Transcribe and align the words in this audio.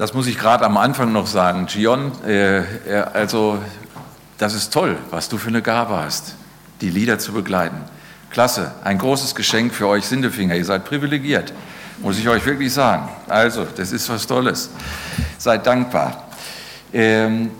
Das 0.00 0.14
muss 0.14 0.26
ich 0.28 0.38
gerade 0.38 0.64
am 0.64 0.78
Anfang 0.78 1.12
noch 1.12 1.26
sagen. 1.26 1.66
Gion, 1.66 2.12
äh, 2.26 2.62
also 3.12 3.58
das 4.38 4.54
ist 4.54 4.72
toll, 4.72 4.96
was 5.10 5.28
du 5.28 5.36
für 5.36 5.48
eine 5.48 5.60
Gabe 5.60 5.94
hast, 5.94 6.36
die 6.80 6.88
Lieder 6.88 7.18
zu 7.18 7.34
begleiten. 7.34 7.76
Klasse, 8.30 8.72
ein 8.82 8.96
großes 8.96 9.34
Geschenk 9.34 9.74
für 9.74 9.86
euch 9.88 10.06
Sindefinger. 10.06 10.56
Ihr 10.56 10.64
seid 10.64 10.86
privilegiert, 10.86 11.52
muss 11.98 12.18
ich 12.18 12.26
euch 12.30 12.46
wirklich 12.46 12.72
sagen. 12.72 13.10
Also, 13.28 13.66
das 13.76 13.92
ist 13.92 14.08
was 14.08 14.26
Tolles. 14.26 14.70
Seid 15.36 15.66
dankbar. 15.66 16.28
Ähm, 16.94 17.50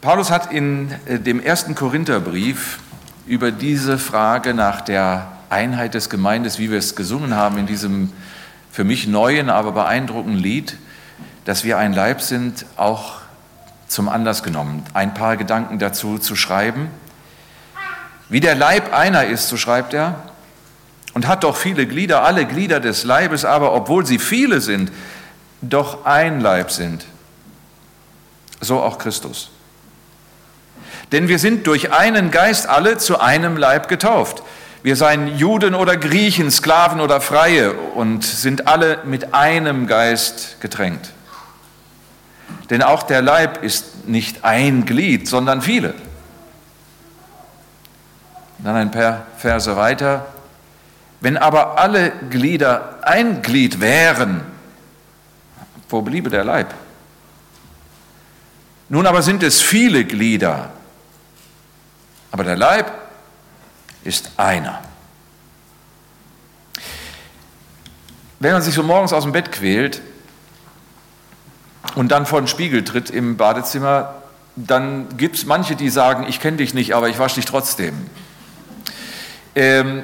Paulus 0.00 0.32
hat 0.32 0.52
in 0.52 0.90
äh, 1.06 1.20
dem 1.20 1.38
ersten 1.40 1.76
Korintherbrief 1.76 2.80
über 3.24 3.52
diese 3.52 3.98
Frage 3.98 4.52
nach 4.52 4.80
der 4.80 5.28
Einheit 5.48 5.94
des 5.94 6.10
Gemeindes, 6.10 6.58
wie 6.58 6.72
wir 6.72 6.78
es 6.78 6.96
gesungen 6.96 7.36
haben 7.36 7.56
in 7.56 7.66
diesem 7.66 8.12
für 8.72 8.82
mich 8.82 9.06
neuen, 9.06 9.48
aber 9.48 9.70
beeindruckenden 9.70 10.42
Lied, 10.42 10.76
dass 11.48 11.64
wir 11.64 11.78
ein 11.78 11.94
Leib 11.94 12.20
sind, 12.20 12.66
auch 12.76 13.20
zum 13.86 14.10
Anlass 14.10 14.42
genommen, 14.42 14.84
ein 14.92 15.14
paar 15.14 15.38
Gedanken 15.38 15.78
dazu 15.78 16.18
zu 16.18 16.36
schreiben. 16.36 16.90
Wie 18.28 18.40
der 18.40 18.54
Leib 18.54 18.92
einer 18.92 19.24
ist, 19.24 19.48
so 19.48 19.56
schreibt 19.56 19.94
er, 19.94 20.24
und 21.14 21.26
hat 21.26 21.44
doch 21.44 21.56
viele 21.56 21.86
Glieder, 21.86 22.22
alle 22.22 22.44
Glieder 22.44 22.80
des 22.80 23.04
Leibes, 23.04 23.46
aber 23.46 23.72
obwohl 23.72 24.04
sie 24.04 24.18
viele 24.18 24.60
sind, 24.60 24.92
doch 25.62 26.04
ein 26.04 26.42
Leib 26.42 26.70
sind, 26.70 27.06
so 28.60 28.82
auch 28.82 28.98
Christus. 28.98 29.50
Denn 31.12 31.28
wir 31.28 31.38
sind 31.38 31.66
durch 31.66 31.94
einen 31.94 32.30
Geist 32.30 32.66
alle 32.66 32.98
zu 32.98 33.20
einem 33.20 33.56
Leib 33.56 33.88
getauft. 33.88 34.42
Wir 34.82 34.96
seien 34.96 35.38
Juden 35.38 35.74
oder 35.74 35.96
Griechen, 35.96 36.50
Sklaven 36.50 37.00
oder 37.00 37.22
Freie 37.22 37.72
und 37.72 38.22
sind 38.22 38.68
alle 38.68 38.98
mit 39.06 39.32
einem 39.32 39.86
Geist 39.86 40.60
getränkt. 40.60 41.14
Denn 42.70 42.82
auch 42.82 43.02
der 43.02 43.22
Leib 43.22 43.62
ist 43.62 44.08
nicht 44.08 44.44
ein 44.44 44.84
Glied, 44.84 45.28
sondern 45.28 45.62
viele. 45.62 45.94
Dann 48.58 48.76
ein 48.76 48.90
paar 48.90 49.26
Verse 49.38 49.76
weiter. 49.76 50.26
Wenn 51.20 51.36
aber 51.36 51.78
alle 51.78 52.10
Glieder 52.30 52.98
ein 53.02 53.42
Glied 53.42 53.80
wären, 53.80 54.42
wo 55.88 56.02
bliebe 56.02 56.28
der 56.28 56.44
Leib? 56.44 56.74
Nun 58.88 59.06
aber 59.06 59.22
sind 59.22 59.42
es 59.42 59.60
viele 59.60 60.04
Glieder, 60.04 60.70
aber 62.30 62.44
der 62.44 62.56
Leib 62.56 62.90
ist 64.04 64.30
einer. 64.36 64.80
Wenn 68.40 68.52
man 68.52 68.62
sich 68.62 68.74
so 68.74 68.82
morgens 68.82 69.12
aus 69.12 69.24
dem 69.24 69.32
Bett 69.32 69.50
quält, 69.50 70.00
und 71.94 72.08
dann 72.08 72.26
vor 72.26 72.40
den 72.40 72.48
Spiegel 72.48 72.84
tritt 72.84 73.10
im 73.10 73.36
Badezimmer, 73.36 74.14
dann 74.56 75.16
gibt 75.16 75.36
es 75.36 75.46
manche, 75.46 75.76
die 75.76 75.88
sagen, 75.88 76.26
ich 76.28 76.40
kenne 76.40 76.56
dich 76.56 76.74
nicht, 76.74 76.94
aber 76.94 77.08
ich 77.08 77.18
wasche 77.18 77.36
dich 77.36 77.44
trotzdem. 77.44 77.94
Ähm, 79.54 80.02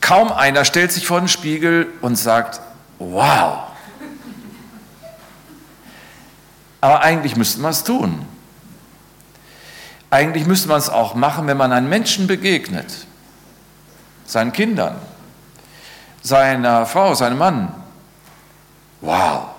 kaum 0.00 0.32
einer 0.32 0.64
stellt 0.64 0.92
sich 0.92 1.06
vor 1.06 1.20
den 1.20 1.28
Spiegel 1.28 1.86
und 2.00 2.16
sagt, 2.16 2.60
wow. 2.98 3.58
Aber 6.80 7.00
eigentlich 7.02 7.36
müsste 7.36 7.60
man 7.60 7.70
es 7.70 7.84
tun. 7.84 8.26
Eigentlich 10.10 10.46
müsste 10.46 10.68
man 10.68 10.78
es 10.78 10.90
auch 10.90 11.14
machen, 11.14 11.46
wenn 11.46 11.56
man 11.56 11.72
einem 11.72 11.88
Menschen 11.88 12.26
begegnet, 12.26 13.06
seinen 14.26 14.52
Kindern, 14.52 14.96
seiner 16.22 16.84
Frau, 16.84 17.14
seinem 17.14 17.38
Mann. 17.38 17.72
Wow. 19.00 19.51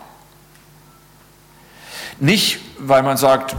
Nicht, 2.24 2.62
weil 2.80 3.04
man 3.04 3.18
sagt, 3.18 3.54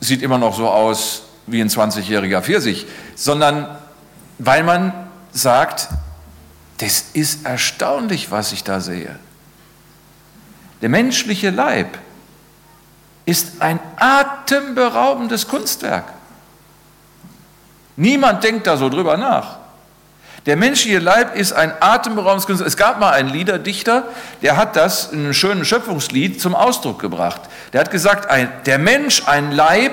sieht 0.00 0.22
immer 0.22 0.38
noch 0.38 0.56
so 0.56 0.66
aus 0.66 1.24
wie 1.46 1.60
ein 1.60 1.68
20-jähriger 1.68 2.40
Pfirsich, 2.40 2.86
sondern 3.16 3.66
weil 4.38 4.62
man 4.62 4.94
sagt, 5.30 5.88
das 6.78 7.04
ist 7.12 7.44
erstaunlich, 7.44 8.30
was 8.30 8.52
ich 8.52 8.64
da 8.64 8.80
sehe. 8.80 9.18
Der 10.80 10.88
menschliche 10.88 11.50
Leib 11.50 11.98
ist 13.26 13.60
ein 13.60 13.78
atemberaubendes 13.96 15.46
Kunstwerk. 15.46 16.14
Niemand 17.96 18.42
denkt 18.42 18.66
da 18.66 18.78
so 18.78 18.88
drüber 18.88 19.18
nach. 19.18 19.58
Der 20.46 20.56
menschliche 20.56 20.98
Leib 20.98 21.36
ist 21.36 21.52
ein 21.52 21.72
atemberaubendes 21.80 22.46
Kunstwerk. 22.46 22.68
Es 22.68 22.76
gab 22.76 22.98
mal 22.98 23.12
einen 23.12 23.28
Liederdichter, 23.28 24.08
der 24.42 24.56
hat 24.56 24.74
das 24.74 25.12
in 25.12 25.20
einem 25.20 25.34
schönen 25.34 25.64
Schöpfungslied 25.64 26.40
zum 26.40 26.54
Ausdruck 26.54 26.98
gebracht. 26.98 27.42
Der 27.72 27.80
hat 27.80 27.90
gesagt, 27.92 28.28
ein, 28.28 28.50
der 28.66 28.78
Mensch 28.78 29.22
ein 29.26 29.52
Leib, 29.52 29.92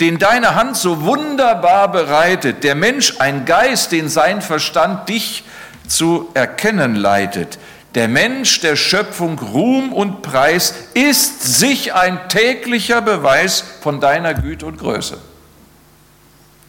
den 0.00 0.18
deine 0.18 0.54
Hand 0.54 0.76
so 0.76 1.02
wunderbar 1.04 1.90
bereitet, 1.90 2.62
der 2.62 2.74
Mensch 2.74 3.14
ein 3.20 3.46
Geist, 3.46 3.92
den 3.92 4.10
sein 4.10 4.42
Verstand 4.42 5.08
dich 5.08 5.44
zu 5.88 6.28
erkennen 6.34 6.94
leitet. 6.94 7.58
Der 7.94 8.08
Mensch 8.08 8.60
der 8.60 8.76
Schöpfung 8.76 9.38
Ruhm 9.38 9.94
und 9.94 10.20
Preis 10.20 10.74
ist 10.92 11.58
sich 11.58 11.94
ein 11.94 12.28
täglicher 12.28 13.00
Beweis 13.00 13.64
von 13.80 14.00
deiner 14.00 14.34
Güte 14.34 14.66
und 14.66 14.76
Größe. 14.76 15.16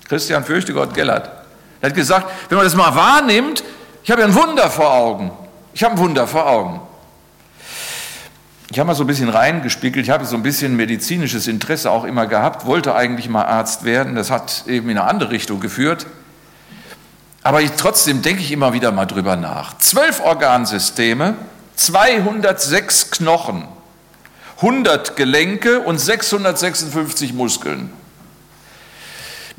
Christian 0.07 0.45
Fürchtegott 0.45 0.93
Gellert. 0.93 1.29
Er 1.81 1.89
hat 1.89 1.95
gesagt, 1.95 2.27
wenn 2.49 2.57
man 2.57 2.65
das 2.65 2.75
mal 2.75 2.95
wahrnimmt, 2.95 3.63
ich 4.03 4.11
habe 4.11 4.21
ja 4.21 4.27
ein 4.27 4.35
Wunder 4.35 4.69
vor 4.69 4.93
Augen. 4.93 5.31
Ich 5.73 5.83
habe 5.83 5.95
ein 5.95 5.99
Wunder 5.99 6.27
vor 6.27 6.47
Augen. 6.47 6.81
Ich 8.69 8.79
habe 8.79 8.87
mal 8.87 8.95
so 8.95 9.03
ein 9.03 9.07
bisschen 9.07 9.29
reingespiegelt, 9.29 10.05
ich 10.05 10.11
habe 10.11 10.25
so 10.25 10.35
ein 10.35 10.43
bisschen 10.43 10.75
medizinisches 10.75 11.47
Interesse 11.47 11.89
auch 11.89 12.03
immer 12.03 12.27
gehabt, 12.27 12.65
wollte 12.65 12.95
eigentlich 12.95 13.29
mal 13.29 13.45
Arzt 13.45 13.85
werden, 13.85 14.15
das 14.15 14.29
hat 14.29 14.63
eben 14.67 14.89
in 14.89 14.97
eine 14.97 15.09
andere 15.09 15.31
Richtung 15.31 15.61
geführt. 15.61 16.05
Aber 17.43 17.61
ich, 17.61 17.71
trotzdem 17.77 18.21
denke 18.21 18.41
ich 18.41 18.51
immer 18.51 18.73
wieder 18.73 18.91
mal 18.91 19.05
drüber 19.05 19.37
nach. 19.37 19.77
Zwölf 19.77 20.19
Organsysteme, 20.19 21.35
206 21.77 23.11
Knochen, 23.11 23.65
100 24.57 25.15
Gelenke 25.15 25.79
und 25.79 25.97
656 25.97 27.33
Muskeln. 27.33 27.93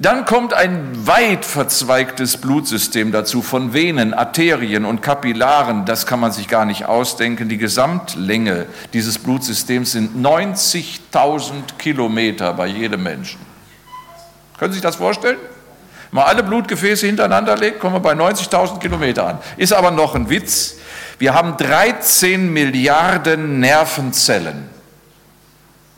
Dann 0.01 0.27
kommt 0.27 0.55
ein 0.55 1.09
weit 1.09 1.45
verzweigtes 1.45 2.37
Blutsystem 2.37 3.11
dazu 3.11 3.43
von 3.43 3.73
Venen, 3.73 4.15
Arterien 4.15 4.85
und 4.85 5.03
Kapillaren. 5.03 5.87
Das 5.87 6.07
kann 6.07 6.21
man 6.21 6.31
sich 6.31 6.47
gar 6.47 6.65
nicht 6.65 6.87
ausdenken. 6.87 7.49
Die 7.49 7.59
Gesamtlänge 7.59 8.67
dieses 8.93 9.19
Blutsystems 9.19 9.91
sind 9.91 10.25
90.000 10.25 11.53
Kilometer 11.79 12.53
bei 12.55 12.69
jedem 12.69 13.03
Menschen. 13.03 13.41
Können 14.57 14.71
Sie 14.71 14.77
sich 14.77 14.85
das 14.85 14.95
vorstellen? 14.97 15.39
Mal 16.13 16.27
alle 16.27 16.45
Blutgefäße 16.45 17.05
hintereinander 17.05 17.57
legt, 17.57 17.81
kommen 17.81 17.97
wir 17.97 18.01
bei 18.01 18.13
90.000 18.13 18.79
Kilometer 18.79 19.27
an. 19.27 19.39
Ist 19.57 19.73
aber 19.73 19.91
noch 19.91 20.15
ein 20.15 20.31
Witz. 20.31 20.77
Wir 21.19 21.35
haben 21.35 21.57
13 21.57 22.53
Milliarden 22.53 23.59
Nervenzellen, 23.59 24.71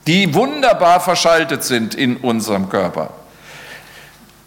die 0.07 0.33
wunderbar 0.33 0.99
verschaltet 0.99 1.63
sind 1.63 1.93
in 1.93 2.17
unserem 2.17 2.67
Körper. 2.67 3.20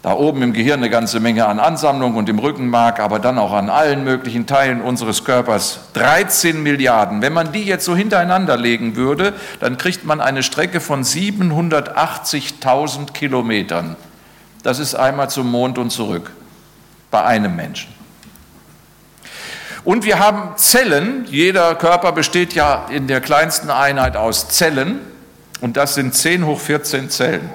Da 0.05 0.13
oben 0.13 0.41
im 0.43 0.53
Gehirn 0.53 0.81
eine 0.81 0.91
ganze 0.91 1.19
Menge 1.19 1.47
an 1.47 1.57
Ansammlung 1.57 2.15
und 2.15 2.29
im 2.29 2.37
Rückenmark, 2.37 2.99
aber 2.99 3.17
dann 3.17 3.39
auch 3.39 3.53
an 3.53 3.71
allen 3.71 4.03
möglichen 4.03 4.45
Teilen 4.45 4.81
unseres 4.81 5.23
Körpers. 5.23 5.79
13 5.93 6.61
Milliarden. 6.61 7.23
Wenn 7.23 7.33
man 7.33 7.51
die 7.51 7.63
jetzt 7.63 7.85
so 7.85 7.95
hintereinander 7.95 8.55
legen 8.55 8.97
würde, 8.97 9.33
dann 9.61 9.79
kriegt 9.79 10.05
man 10.05 10.21
eine 10.21 10.43
Strecke 10.43 10.79
von 10.79 11.03
780.000 11.03 13.13
Kilometern. 13.13 13.95
Das 14.61 14.77
ist 14.77 14.93
einmal 14.93 15.31
zum 15.31 15.49
Mond 15.49 15.79
und 15.79 15.89
zurück. 15.89 16.31
Bei 17.09 17.23
einem 17.23 17.55
Menschen. 17.55 17.91
Und 19.83 20.05
wir 20.05 20.19
haben 20.19 20.55
Zellen. 20.55 21.25
Jeder 21.31 21.73
Körper 21.73 22.11
besteht 22.11 22.53
ja 22.53 22.85
in 22.91 23.07
der 23.07 23.21
kleinsten 23.21 23.71
Einheit 23.71 24.17
aus 24.17 24.49
Zellen. 24.49 24.99
Und 25.61 25.77
das 25.77 25.95
sind 25.95 26.13
10 26.13 26.45
hoch 26.45 26.59
14 26.59 27.09
Zellen 27.09 27.49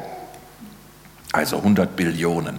also 1.33 1.59
100 1.59 1.97
Billionen. 1.97 2.59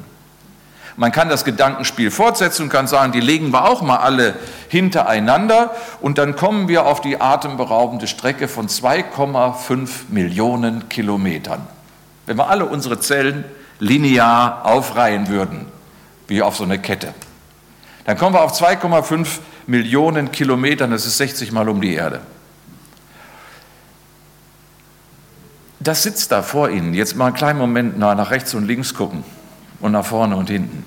Man 0.97 1.11
kann 1.11 1.29
das 1.29 1.45
Gedankenspiel 1.45 2.11
fortsetzen 2.11 2.63
und 2.63 2.69
kann 2.69 2.85
sagen, 2.87 3.11
die 3.11 3.21
legen 3.21 3.51
wir 3.51 3.65
auch 3.65 3.81
mal 3.81 3.97
alle 3.97 4.35
hintereinander 4.67 5.73
und 6.01 6.17
dann 6.17 6.35
kommen 6.35 6.67
wir 6.67 6.85
auf 6.85 7.01
die 7.01 7.19
atemberaubende 7.21 8.07
Strecke 8.07 8.47
von 8.47 8.67
2,5 8.67 9.89
Millionen 10.09 10.89
Kilometern. 10.89 11.65
Wenn 12.25 12.37
wir 12.37 12.49
alle 12.49 12.65
unsere 12.65 12.99
Zellen 12.99 13.45
linear 13.79 14.65
aufreihen 14.65 15.27
würden, 15.27 15.65
wie 16.27 16.41
auf 16.41 16.57
so 16.57 16.65
eine 16.65 16.77
Kette, 16.77 17.13
dann 18.05 18.17
kommen 18.17 18.35
wir 18.35 18.41
auf 18.41 18.59
2,5 18.59 19.39
Millionen 19.67 20.31
Kilometern, 20.31 20.91
das 20.91 21.05
ist 21.05 21.17
60 21.17 21.51
Mal 21.51 21.69
um 21.69 21.81
die 21.81 21.93
Erde. 21.93 22.19
Das 25.83 26.03
sitzt 26.03 26.31
da 26.31 26.41
vor 26.41 26.69
Ihnen. 26.69 26.93
Jetzt 26.93 27.15
mal 27.15 27.27
einen 27.27 27.35
kleinen 27.35 27.59
Moment 27.59 27.97
nach 27.97 28.31
rechts 28.31 28.53
und 28.53 28.67
links 28.67 28.93
gucken 28.93 29.23
und 29.79 29.91
nach 29.91 30.05
vorne 30.05 30.35
und 30.35 30.49
hinten. 30.49 30.85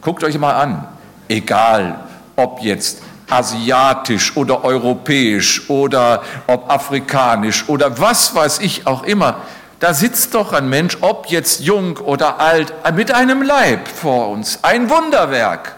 Guckt 0.00 0.24
euch 0.24 0.38
mal 0.38 0.54
an, 0.54 0.86
egal 1.28 2.00
ob 2.36 2.60
jetzt 2.60 3.02
asiatisch 3.28 4.36
oder 4.36 4.64
europäisch 4.64 5.68
oder 5.68 6.22
ob 6.46 6.70
afrikanisch 6.70 7.68
oder 7.68 7.98
was 8.00 8.34
weiß 8.34 8.60
ich 8.60 8.86
auch 8.86 9.02
immer. 9.02 9.36
Da 9.78 9.94
sitzt 9.94 10.34
doch 10.34 10.52
ein 10.52 10.68
Mensch, 10.68 10.98
ob 11.00 11.26
jetzt 11.28 11.60
jung 11.60 11.96
oder 11.96 12.38
alt, 12.38 12.72
mit 12.94 13.12
einem 13.12 13.42
Leib 13.42 13.88
vor 13.88 14.28
uns. 14.28 14.58
Ein 14.62 14.90
Wunderwerk. 14.90 15.76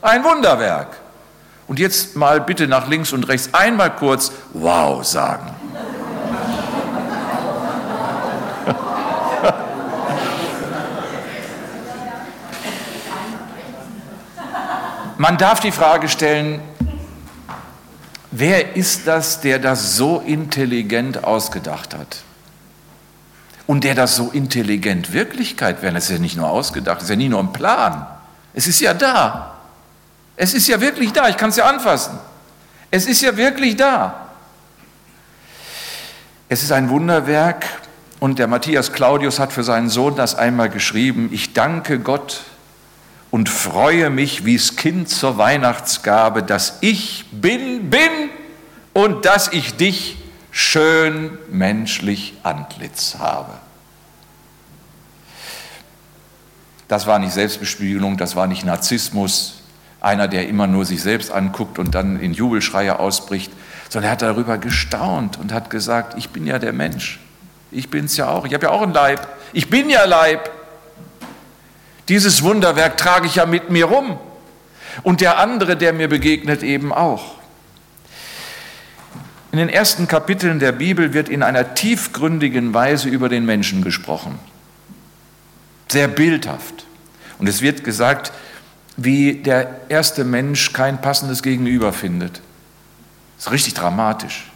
Ein 0.00 0.24
Wunderwerk. 0.24 0.88
Und 1.66 1.78
jetzt 1.78 2.16
mal 2.16 2.40
bitte 2.40 2.66
nach 2.66 2.88
links 2.88 3.12
und 3.12 3.28
rechts 3.28 3.50
einmal 3.52 3.94
kurz 3.94 4.32
Wow 4.52 5.04
sagen. 5.04 5.63
Man 15.16 15.38
darf 15.38 15.60
die 15.60 15.70
Frage 15.70 16.08
stellen, 16.08 16.60
wer 18.30 18.76
ist 18.76 19.06
das, 19.06 19.40
der 19.40 19.58
das 19.58 19.96
so 19.96 20.20
intelligent 20.20 21.22
ausgedacht 21.22 21.94
hat? 21.94 22.22
Und 23.66 23.84
der 23.84 23.94
das 23.94 24.16
so 24.16 24.30
intelligent 24.30 25.12
Wirklichkeit 25.12 25.82
werden, 25.82 25.94
das 25.94 26.04
ist 26.04 26.10
ja 26.10 26.18
nicht 26.18 26.36
nur 26.36 26.50
ausgedacht, 26.50 26.96
das 26.96 27.04
ist 27.04 27.10
ja 27.10 27.16
nicht 27.16 27.30
nur 27.30 27.40
ein 27.40 27.52
Plan. 27.52 28.06
Es 28.52 28.66
ist 28.66 28.80
ja 28.80 28.92
da. 28.92 29.54
Es 30.36 30.52
ist 30.52 30.66
ja 30.66 30.80
wirklich 30.80 31.12
da, 31.12 31.28
ich 31.28 31.36
kann 31.36 31.50
es 31.50 31.56
ja 31.56 31.66
anfassen. 31.66 32.18
Es 32.90 33.06
ist 33.06 33.22
ja 33.22 33.36
wirklich 33.36 33.76
da. 33.76 34.28
Es 36.48 36.62
ist 36.62 36.72
ein 36.72 36.90
Wunderwerk 36.90 37.64
und 38.20 38.38
der 38.38 38.48
Matthias 38.48 38.92
Claudius 38.92 39.38
hat 39.38 39.52
für 39.52 39.64
seinen 39.64 39.88
Sohn 39.88 40.16
das 40.16 40.34
einmal 40.34 40.68
geschrieben. 40.68 41.30
Ich 41.32 41.52
danke 41.52 42.00
Gott 42.00 42.42
und 43.34 43.48
freue 43.48 44.10
mich 44.10 44.44
wie's 44.44 44.76
Kind 44.76 45.08
zur 45.08 45.38
Weihnachtsgabe, 45.38 46.44
dass 46.44 46.78
ich 46.82 47.24
bin, 47.32 47.90
bin 47.90 48.30
und 48.92 49.24
dass 49.24 49.48
ich 49.48 49.74
dich 49.74 50.18
schön 50.52 51.36
menschlich 51.50 52.34
Antlitz 52.44 53.16
habe. 53.18 53.50
Das 56.86 57.08
war 57.08 57.18
nicht 57.18 57.32
Selbstbespiegelung, 57.32 58.18
das 58.18 58.36
war 58.36 58.46
nicht 58.46 58.64
Narzissmus, 58.64 59.62
einer, 60.00 60.28
der 60.28 60.46
immer 60.48 60.68
nur 60.68 60.84
sich 60.84 61.02
selbst 61.02 61.32
anguckt 61.32 61.80
und 61.80 61.96
dann 61.96 62.20
in 62.20 62.34
Jubelschreie 62.34 63.00
ausbricht, 63.00 63.50
sondern 63.88 64.10
er 64.10 64.12
hat 64.12 64.22
darüber 64.22 64.58
gestaunt 64.58 65.40
und 65.40 65.52
hat 65.52 65.70
gesagt, 65.70 66.16
ich 66.16 66.30
bin 66.30 66.46
ja 66.46 66.60
der 66.60 66.72
Mensch, 66.72 67.18
ich 67.72 67.90
bin's 67.90 68.16
ja 68.16 68.28
auch, 68.28 68.46
ich 68.46 68.54
habe 68.54 68.66
ja 68.66 68.70
auch 68.70 68.82
einen 68.82 68.94
Leib, 68.94 69.26
ich 69.52 69.68
bin 69.68 69.90
ja 69.90 70.04
Leib. 70.04 70.52
Dieses 72.08 72.42
Wunderwerk 72.42 72.96
trage 72.96 73.26
ich 73.26 73.36
ja 73.36 73.46
mit 73.46 73.70
mir 73.70 73.86
rum. 73.86 74.18
Und 75.02 75.20
der 75.20 75.38
andere, 75.38 75.76
der 75.76 75.92
mir 75.92 76.08
begegnet, 76.08 76.62
eben 76.62 76.92
auch. 76.92 77.34
In 79.52 79.58
den 79.58 79.68
ersten 79.68 80.08
Kapiteln 80.08 80.58
der 80.58 80.72
Bibel 80.72 81.14
wird 81.14 81.28
in 81.28 81.42
einer 81.42 81.74
tiefgründigen 81.74 82.74
Weise 82.74 83.08
über 83.08 83.28
den 83.28 83.44
Menschen 83.46 83.82
gesprochen. 83.82 84.38
Sehr 85.88 86.08
bildhaft. 86.08 86.86
Und 87.38 87.48
es 87.48 87.60
wird 87.60 87.84
gesagt, 87.84 88.32
wie 88.96 89.34
der 89.34 89.80
erste 89.88 90.24
Mensch 90.24 90.72
kein 90.72 91.00
passendes 91.00 91.42
Gegenüber 91.42 91.92
findet. 91.92 92.40
Das 93.36 93.46
ist 93.46 93.52
richtig 93.52 93.74
dramatisch. 93.74 94.50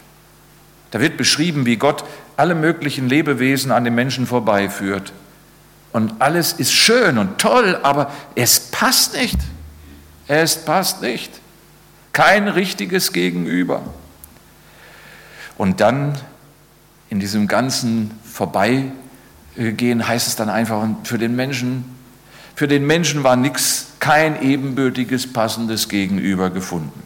Da 0.90 1.00
wird 1.00 1.16
beschrieben, 1.16 1.66
wie 1.66 1.76
Gott 1.76 2.04
alle 2.36 2.54
möglichen 2.54 3.08
Lebewesen 3.08 3.72
an 3.72 3.84
den 3.84 3.94
Menschen 3.94 4.26
vorbeiführt 4.26 5.12
und 5.92 6.20
alles 6.20 6.52
ist 6.52 6.72
schön 6.72 7.18
und 7.18 7.38
toll, 7.38 7.78
aber 7.82 8.12
es 8.34 8.60
passt 8.60 9.14
nicht. 9.14 9.38
Es 10.26 10.64
passt 10.64 11.00
nicht. 11.02 11.40
Kein 12.12 12.48
richtiges 12.48 13.12
Gegenüber. 13.12 13.82
Und 15.56 15.80
dann 15.80 16.18
in 17.10 17.20
diesem 17.20 17.48
ganzen 17.48 18.12
Vorbeigehen 18.24 18.92
heißt 20.06 20.28
es 20.28 20.36
dann 20.36 20.50
einfach, 20.50 20.86
für 21.04 21.18
den 21.18 21.34
Menschen, 21.34 21.84
für 22.54 22.68
den 22.68 22.86
Menschen 22.86 23.24
war 23.24 23.36
nichts, 23.36 23.86
kein 23.98 24.42
ebenbürtiges, 24.42 25.32
passendes 25.32 25.88
Gegenüber 25.88 26.50
gefunden. 26.50 27.02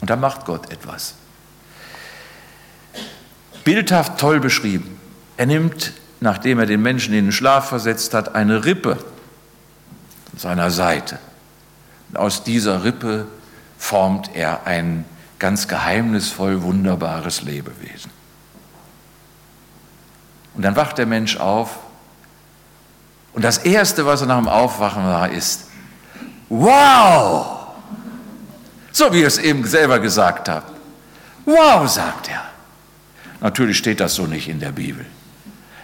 Und 0.00 0.10
da 0.10 0.16
macht 0.16 0.46
Gott 0.46 0.72
etwas. 0.72 1.14
Bildhaft 3.64 4.18
toll 4.18 4.40
beschrieben. 4.40 4.98
Er 5.36 5.46
nimmt 5.46 5.92
nachdem 6.20 6.58
er 6.58 6.66
den 6.66 6.82
Menschen 6.82 7.14
in 7.14 7.26
den 7.26 7.32
Schlaf 7.32 7.68
versetzt 7.68 8.14
hat, 8.14 8.34
eine 8.34 8.64
Rippe 8.64 8.92
an 10.32 10.38
seiner 10.38 10.70
Seite. 10.70 11.18
Und 12.10 12.18
aus 12.18 12.44
dieser 12.44 12.84
Rippe 12.84 13.26
formt 13.78 14.30
er 14.34 14.66
ein 14.66 15.04
ganz 15.38 15.68
geheimnisvoll 15.68 16.62
wunderbares 16.62 17.42
Lebewesen. 17.42 18.10
Und 20.54 20.62
dann 20.62 20.74
wacht 20.74 20.98
der 20.98 21.06
Mensch 21.06 21.36
auf 21.36 21.78
und 23.38 23.42
das 23.42 23.58
Erste, 23.58 24.04
was 24.04 24.20
er 24.20 24.26
nach 24.26 24.38
dem 24.38 24.48
Aufwachen 24.48 25.04
war, 25.04 25.30
ist, 25.30 25.66
wow! 26.48 27.68
So 28.90 29.12
wie 29.12 29.22
er 29.22 29.28
es 29.28 29.38
eben 29.38 29.64
selber 29.64 30.00
gesagt 30.00 30.48
hat. 30.48 30.64
Wow, 31.44 31.88
sagt 31.88 32.28
er. 32.28 32.42
Natürlich 33.40 33.78
steht 33.78 34.00
das 34.00 34.16
so 34.16 34.26
nicht 34.26 34.48
in 34.48 34.58
der 34.58 34.72
Bibel. 34.72 35.06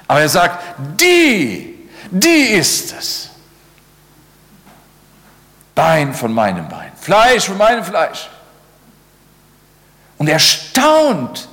Aber 0.08 0.20
er 0.20 0.28
sagt, 0.28 0.62
die, 1.00 1.88
die 2.10 2.52
ist 2.52 2.92
es. 2.92 3.30
Bein 5.74 6.14
von 6.14 6.32
meinem 6.32 6.68
Bein, 6.68 6.92
Fleisch 7.00 7.46
von 7.46 7.58
meinem 7.58 7.84
Fleisch. 7.84 8.28
Und 10.18 10.28
er 10.28 10.38
staunt 10.38 11.48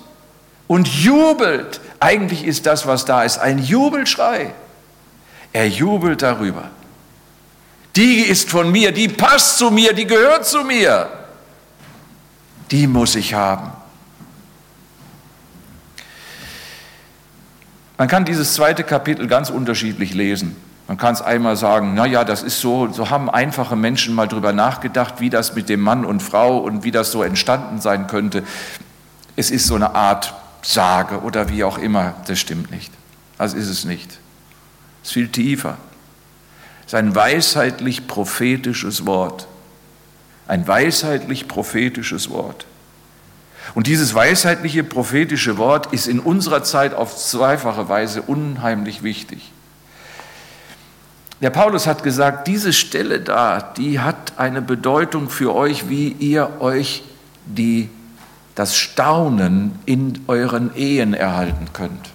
und 0.67 0.87
jubelt. 0.87 1.81
Eigentlich 1.99 2.45
ist 2.45 2.65
das, 2.65 2.85
was 2.85 3.05
da 3.05 3.23
ist, 3.23 3.39
ein 3.39 3.59
Jubelschrei. 3.59 4.53
Er 5.53 5.67
jubelt 5.67 6.21
darüber. 6.21 6.69
Die 7.95 8.21
ist 8.21 8.49
von 8.49 8.71
mir, 8.71 8.91
die 8.91 9.07
passt 9.07 9.57
zu 9.57 9.69
mir, 9.69 9.93
die 9.93 10.05
gehört 10.07 10.45
zu 10.45 10.63
mir. 10.63 11.09
Die 12.69 12.87
muss 12.87 13.15
ich 13.15 13.33
haben. 13.33 13.71
Man 18.01 18.07
kann 18.07 18.25
dieses 18.25 18.55
zweite 18.55 18.83
Kapitel 18.83 19.27
ganz 19.27 19.51
unterschiedlich 19.51 20.15
lesen. 20.15 20.55
Man 20.87 20.97
kann 20.97 21.13
es 21.13 21.21
einmal 21.21 21.55
sagen, 21.55 21.93
naja, 21.93 22.23
das 22.23 22.41
ist 22.41 22.59
so, 22.59 22.91
so 22.91 23.11
haben 23.11 23.29
einfache 23.29 23.75
Menschen 23.75 24.15
mal 24.15 24.27
drüber 24.27 24.53
nachgedacht, 24.53 25.19
wie 25.19 25.29
das 25.29 25.53
mit 25.53 25.69
dem 25.69 25.81
Mann 25.81 26.03
und 26.03 26.19
Frau 26.19 26.57
und 26.57 26.83
wie 26.83 26.89
das 26.89 27.11
so 27.11 27.21
entstanden 27.21 27.79
sein 27.79 28.07
könnte. 28.07 28.41
Es 29.35 29.51
ist 29.51 29.67
so 29.67 29.75
eine 29.75 29.93
Art 29.93 30.33
Sage 30.63 31.19
oder 31.21 31.47
wie 31.49 31.63
auch 31.63 31.77
immer, 31.77 32.15
das 32.25 32.39
stimmt 32.39 32.71
nicht. 32.71 32.91
Das 33.37 33.53
ist 33.53 33.69
es 33.69 33.85
nicht. 33.85 34.17
Es 35.03 35.09
ist 35.09 35.13
viel 35.13 35.27
tiefer. 35.27 35.77
Es 36.79 36.93
ist 36.93 36.95
ein 36.95 37.13
weisheitlich 37.13 38.07
prophetisches 38.07 39.05
Wort. 39.05 39.47
Ein 40.47 40.67
weisheitlich 40.67 41.47
prophetisches 41.47 42.31
Wort. 42.31 42.65
Und 43.73 43.87
dieses 43.87 44.13
weisheitliche 44.13 44.83
prophetische 44.83 45.57
Wort 45.57 45.93
ist 45.93 46.07
in 46.07 46.19
unserer 46.19 46.63
Zeit 46.63 46.93
auf 46.93 47.15
zweifache 47.15 47.87
Weise 47.87 48.21
unheimlich 48.21 49.01
wichtig. 49.03 49.51
Der 51.39 51.49
Paulus 51.49 51.87
hat 51.87 52.03
gesagt, 52.03 52.47
diese 52.47 52.73
Stelle 52.73 53.19
da, 53.21 53.59
die 53.59 53.99
hat 53.99 54.33
eine 54.37 54.61
Bedeutung 54.61 55.29
für 55.29 55.55
euch, 55.55 55.89
wie 55.89 56.09
ihr 56.09 56.59
euch 56.59 57.03
die, 57.45 57.89
das 58.53 58.75
Staunen 58.75 59.79
in 59.85 60.23
euren 60.27 60.75
Ehen 60.75 61.13
erhalten 61.13 61.69
könnt. 61.73 62.09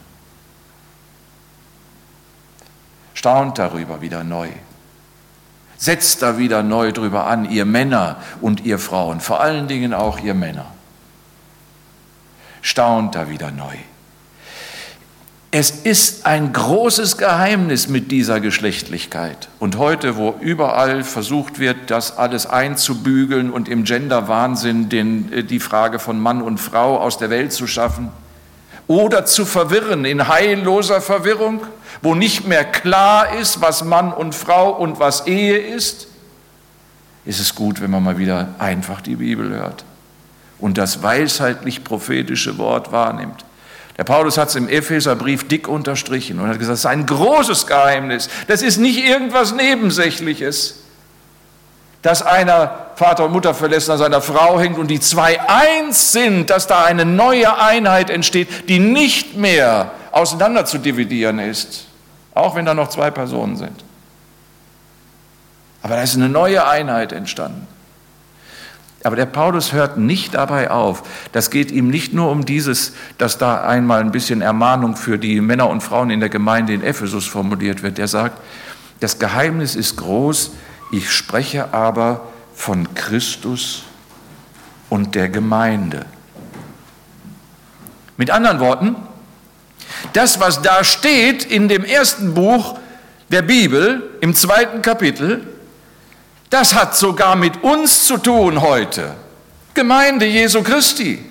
Staunt 3.14 3.58
darüber 3.58 4.00
wieder 4.02 4.22
neu. 4.22 4.48
Setzt 5.78 6.22
da 6.22 6.38
wieder 6.38 6.62
neu 6.62 6.92
drüber 6.92 7.26
an, 7.26 7.50
ihr 7.50 7.64
Männer 7.64 8.16
und 8.40 8.64
ihr 8.64 8.78
Frauen, 8.78 9.20
vor 9.20 9.40
allen 9.40 9.66
Dingen 9.66 9.92
auch 9.92 10.20
ihr 10.20 10.34
Männer 10.34 10.75
staunt 12.66 13.14
da 13.14 13.30
wieder 13.30 13.52
neu. 13.52 13.76
Es 15.52 15.70
ist 15.70 16.26
ein 16.26 16.52
großes 16.52 17.16
Geheimnis 17.16 17.88
mit 17.88 18.10
dieser 18.10 18.40
Geschlechtlichkeit. 18.40 19.48
Und 19.60 19.78
heute, 19.78 20.16
wo 20.16 20.34
überall 20.40 21.04
versucht 21.04 21.60
wird, 21.60 21.90
das 21.90 22.18
alles 22.18 22.46
einzubügeln 22.46 23.50
und 23.50 23.68
im 23.68 23.84
Gender-Wahnsinn 23.84 24.90
äh, 25.30 25.44
die 25.44 25.60
Frage 25.60 26.00
von 26.00 26.18
Mann 26.18 26.42
und 26.42 26.58
Frau 26.58 26.98
aus 26.98 27.18
der 27.18 27.30
Welt 27.30 27.52
zu 27.52 27.68
schaffen, 27.68 28.10
oder 28.88 29.24
zu 29.24 29.46
verwirren 29.46 30.04
in 30.04 30.28
heilloser 30.28 31.00
Verwirrung, 31.00 31.60
wo 32.02 32.14
nicht 32.14 32.46
mehr 32.46 32.64
klar 32.64 33.34
ist, 33.36 33.60
was 33.60 33.84
Mann 33.84 34.12
und 34.12 34.34
Frau 34.34 34.72
und 34.72 34.98
was 34.98 35.26
Ehe 35.26 35.56
ist, 35.56 36.08
ist 37.24 37.40
es 37.40 37.54
gut, 37.54 37.80
wenn 37.80 37.90
man 37.90 38.02
mal 38.02 38.18
wieder 38.18 38.48
einfach 38.58 39.00
die 39.00 39.16
Bibel 39.16 39.50
hört 39.50 39.84
und 40.58 40.78
das 40.78 41.02
weisheitlich 41.02 41.84
prophetische 41.84 42.58
Wort 42.58 42.92
wahrnimmt. 42.92 43.44
Der 43.96 44.04
Paulus 44.04 44.36
hat 44.36 44.48
es 44.48 44.56
im 44.56 44.68
Epheserbrief 44.68 45.48
dick 45.48 45.68
unterstrichen 45.68 46.38
und 46.38 46.48
hat 46.48 46.58
gesagt, 46.58 46.72
das 46.72 46.80
ist 46.80 46.86
ein 46.86 47.06
großes 47.06 47.66
Geheimnis. 47.66 48.28
Das 48.46 48.62
ist 48.62 48.76
nicht 48.76 48.98
irgendwas 48.98 49.54
Nebensächliches. 49.54 50.82
dass 52.02 52.22
einer 52.22 52.86
Vater 52.94 53.24
und 53.24 53.32
Mutter 53.32 53.52
verlässt, 53.52 53.90
an 53.90 53.98
seiner 53.98 54.20
Frau 54.22 54.60
hängt 54.60 54.78
und 54.78 54.88
die 54.88 55.00
zwei 55.00 55.40
eins 55.48 56.12
sind, 56.12 56.50
dass 56.50 56.68
da 56.68 56.84
eine 56.84 57.04
neue 57.04 57.58
Einheit 57.58 58.10
entsteht, 58.10 58.68
die 58.68 58.78
nicht 58.78 59.36
mehr 59.36 59.90
auseinander 60.12 60.64
zu 60.66 60.78
dividieren 60.78 61.40
ist, 61.40 61.86
auch 62.32 62.54
wenn 62.54 62.64
da 62.64 62.74
noch 62.74 62.90
zwei 62.90 63.10
Personen 63.10 63.56
sind. 63.56 63.82
Aber 65.82 65.96
da 65.96 66.02
ist 66.02 66.14
eine 66.14 66.28
neue 66.28 66.64
Einheit 66.68 67.12
entstanden. 67.12 67.66
Aber 69.06 69.14
der 69.14 69.26
Paulus 69.26 69.72
hört 69.72 69.98
nicht 69.98 70.34
dabei 70.34 70.68
auf. 70.68 71.04
Das 71.30 71.50
geht 71.50 71.70
ihm 71.70 71.86
nicht 71.90 72.12
nur 72.12 72.28
um 72.28 72.44
dieses, 72.44 72.92
dass 73.18 73.38
da 73.38 73.62
einmal 73.62 74.00
ein 74.00 74.10
bisschen 74.10 74.42
Ermahnung 74.42 74.96
für 74.96 75.16
die 75.16 75.40
Männer 75.40 75.68
und 75.68 75.80
Frauen 75.80 76.10
in 76.10 76.18
der 76.18 76.28
Gemeinde 76.28 76.72
in 76.72 76.82
Ephesus 76.82 77.24
formuliert 77.24 77.84
wird. 77.84 78.00
Er 78.00 78.08
sagt, 78.08 78.40
das 78.98 79.20
Geheimnis 79.20 79.76
ist 79.76 79.96
groß, 79.98 80.50
ich 80.90 81.12
spreche 81.12 81.72
aber 81.72 82.22
von 82.52 82.94
Christus 82.94 83.84
und 84.90 85.14
der 85.14 85.28
Gemeinde. 85.28 86.04
Mit 88.16 88.32
anderen 88.32 88.58
Worten, 88.58 88.96
das, 90.14 90.40
was 90.40 90.62
da 90.62 90.82
steht 90.82 91.44
in 91.44 91.68
dem 91.68 91.84
ersten 91.84 92.34
Buch 92.34 92.76
der 93.28 93.42
Bibel, 93.42 94.02
im 94.20 94.34
zweiten 94.34 94.82
Kapitel, 94.82 95.46
das 96.50 96.74
hat 96.74 96.96
sogar 96.96 97.36
mit 97.36 97.62
uns 97.62 98.06
zu 98.06 98.18
tun 98.18 98.60
heute. 98.60 99.14
Gemeinde 99.74 100.26
Jesu 100.26 100.62
Christi. 100.62 101.24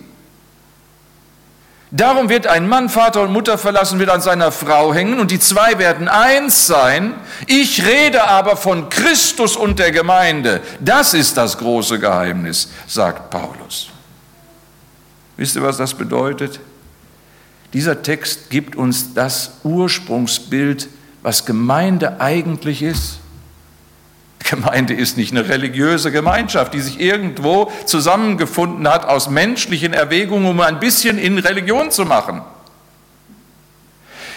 Darum 1.91 2.27
wird 2.27 2.45
ein 2.48 2.67
Mann 2.67 2.89
Vater 2.89 3.22
und 3.22 3.31
Mutter 3.31 3.57
verlassen, 3.57 4.00
wird 4.00 4.10
an 4.10 4.19
seiner 4.19 4.51
Frau 4.51 4.93
hängen 4.93 5.17
und 5.19 5.31
die 5.31 5.39
zwei 5.39 5.77
werden 5.79 6.10
eins 6.10 6.67
sein. 6.67 7.13
Ich 7.48 7.86
rede 7.86 8.27
aber 8.27 8.57
von 8.57 8.89
Christus 8.89 9.55
und 9.55 9.79
der 9.79 9.91
Gemeinde. 9.91 10.62
Das 10.81 11.13
ist 11.13 11.38
das 11.38 11.57
große 11.57 12.00
Geheimnis, 12.00 12.69
sagt 12.86 13.29
Paulus. 13.29 13.88
Wisst 15.38 15.55
ihr, 15.55 15.63
was 15.63 15.77
das 15.77 15.93
bedeutet? 15.93 16.60
Dieser 17.72 18.01
Text 18.01 18.50
gibt 18.50 18.75
uns 18.75 19.13
das 19.13 19.60
Ursprungsbild, 19.63 20.89
was 21.22 21.45
Gemeinde 21.45 22.19
eigentlich 22.19 22.81
ist. 22.81 23.19
Gemeinde 24.45 24.93
ist 24.93 25.17
nicht 25.17 25.31
eine 25.31 25.49
religiöse 25.49 26.11
Gemeinschaft, 26.11 26.75
die 26.75 26.79
sich 26.79 26.99
irgendwo 26.99 27.71
zusammengefunden 27.85 28.87
hat 28.87 29.05
aus 29.05 29.27
menschlichen 29.27 29.91
Erwägungen, 29.93 30.47
um 30.47 30.61
ein 30.61 30.79
bisschen 30.79 31.17
in 31.17 31.39
Religion 31.39 31.89
zu 31.89 32.05
machen. 32.05 32.43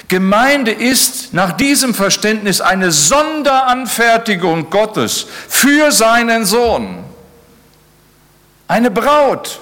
Gemeinde 0.09 0.71
ist 0.71 1.35
nach 1.35 1.53
diesem 1.53 1.93
Verständnis 1.93 2.63
eine 2.63 2.91
Sonderanfertigung 2.91 4.71
Gottes 4.71 5.27
für 5.47 5.93
seinen 5.93 6.47
Sohn. 6.47 7.05
Eine 8.67 8.91
Braut. 8.91 9.61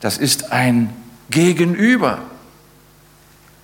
Das 0.00 0.18
ist 0.18 0.52
ein 0.52 0.94
Gegenüber. 1.30 2.18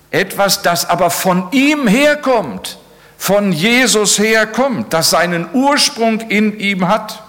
Etwas, 0.09 0.63
das 0.63 0.89
aber 0.89 1.11
von 1.11 1.51
ihm 1.51 1.87
herkommt 1.87 2.79
von 3.23 3.53
Jesus 3.53 4.19
herkommt, 4.19 4.91
das 4.91 5.11
seinen 5.11 5.47
Ursprung 5.53 6.19
in 6.29 6.59
ihm 6.59 6.89
hat. 6.89 7.23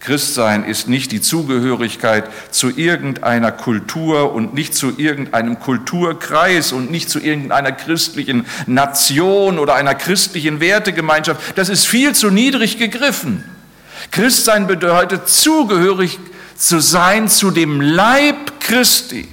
Christsein 0.00 0.66
ist 0.66 0.86
nicht 0.86 1.12
die 1.12 1.22
Zugehörigkeit 1.22 2.28
zu 2.50 2.68
irgendeiner 2.68 3.52
Kultur 3.52 4.34
und 4.34 4.52
nicht 4.52 4.74
zu 4.74 4.98
irgendeinem 4.98 5.60
Kulturkreis 5.60 6.72
und 6.72 6.90
nicht 6.90 7.08
zu 7.08 7.20
irgendeiner 7.20 7.72
christlichen 7.72 8.44
Nation 8.66 9.58
oder 9.58 9.76
einer 9.76 9.94
christlichen 9.94 10.60
Wertegemeinschaft. 10.60 11.56
Das 11.56 11.70
ist 11.70 11.86
viel 11.86 12.14
zu 12.14 12.28
niedrig 12.28 12.76
gegriffen. 12.76 13.42
Christsein 14.10 14.66
bedeutet 14.66 15.26
zugehörig 15.26 16.18
zu 16.54 16.80
sein 16.80 17.30
zu 17.30 17.50
dem 17.50 17.80
Leib 17.80 18.60
Christi. 18.60 19.26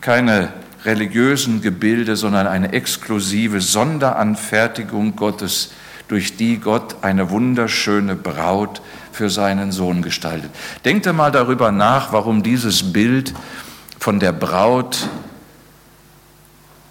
Keine 0.00 0.52
religiösen 0.84 1.60
Gebilde, 1.60 2.16
sondern 2.16 2.46
eine 2.46 2.72
exklusive 2.72 3.60
Sonderanfertigung 3.60 5.16
Gottes, 5.16 5.72
durch 6.08 6.36
die 6.36 6.58
Gott 6.58 6.96
eine 7.02 7.30
wunderschöne 7.30 8.16
Braut 8.16 8.82
für 9.12 9.30
seinen 9.30 9.70
Sohn 9.70 10.02
gestaltet. 10.02 10.50
Denkt 10.84 11.06
einmal 11.06 11.30
darüber 11.30 11.70
nach, 11.70 12.12
warum 12.12 12.42
dieses 12.42 12.92
Bild 12.92 13.32
von 13.98 14.18
der 14.18 14.32
Braut, 14.32 15.08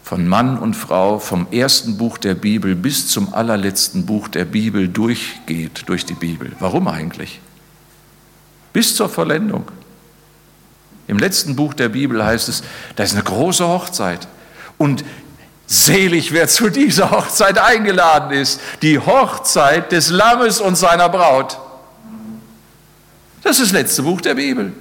von 0.04 0.26
Mann 0.26 0.58
und 0.58 0.74
Frau, 0.74 1.20
vom 1.20 1.48
ersten 1.52 1.98
Buch 1.98 2.18
der 2.18 2.34
Bibel 2.34 2.76
bis 2.76 3.10
zum 3.10 3.34
allerletzten 3.34 4.06
Buch 4.06 4.30
der 4.30 4.46
Bibel 4.46 4.88
durchgeht, 4.88 5.84
durch 5.88 6.06
die 6.06 6.14
Bibel. 6.14 6.54
Warum 6.60 6.88
eigentlich? 6.88 7.42
Bis 8.72 8.96
zur 8.96 9.10
Vollendung. 9.10 9.66
Im 11.10 11.18
letzten 11.18 11.56
Buch 11.56 11.74
der 11.74 11.90
Bibel 11.90 12.24
heißt 12.24 12.50
es, 12.50 12.62
da 12.96 13.04
ist 13.04 13.14
eine 13.14 13.24
große 13.24 13.68
Hochzeit. 13.68 14.28
Und 14.78 15.04
selig, 15.66 16.32
wer 16.32 16.48
zu 16.48 16.70
dieser 16.70 17.10
Hochzeit 17.10 17.58
eingeladen 17.58 18.32
ist. 18.32 18.62
Die 18.84 19.00
Hochzeit 19.00 19.92
des 19.92 20.12
Lammes 20.12 20.62
und 20.62 20.76
seiner 20.76 21.10
Braut. 21.10 21.58
Das 23.42 23.58
ist 23.58 23.72
das 23.72 23.72
letzte 23.72 24.04
Buch 24.04 24.22
der 24.22 24.36
Bibel. 24.36 24.72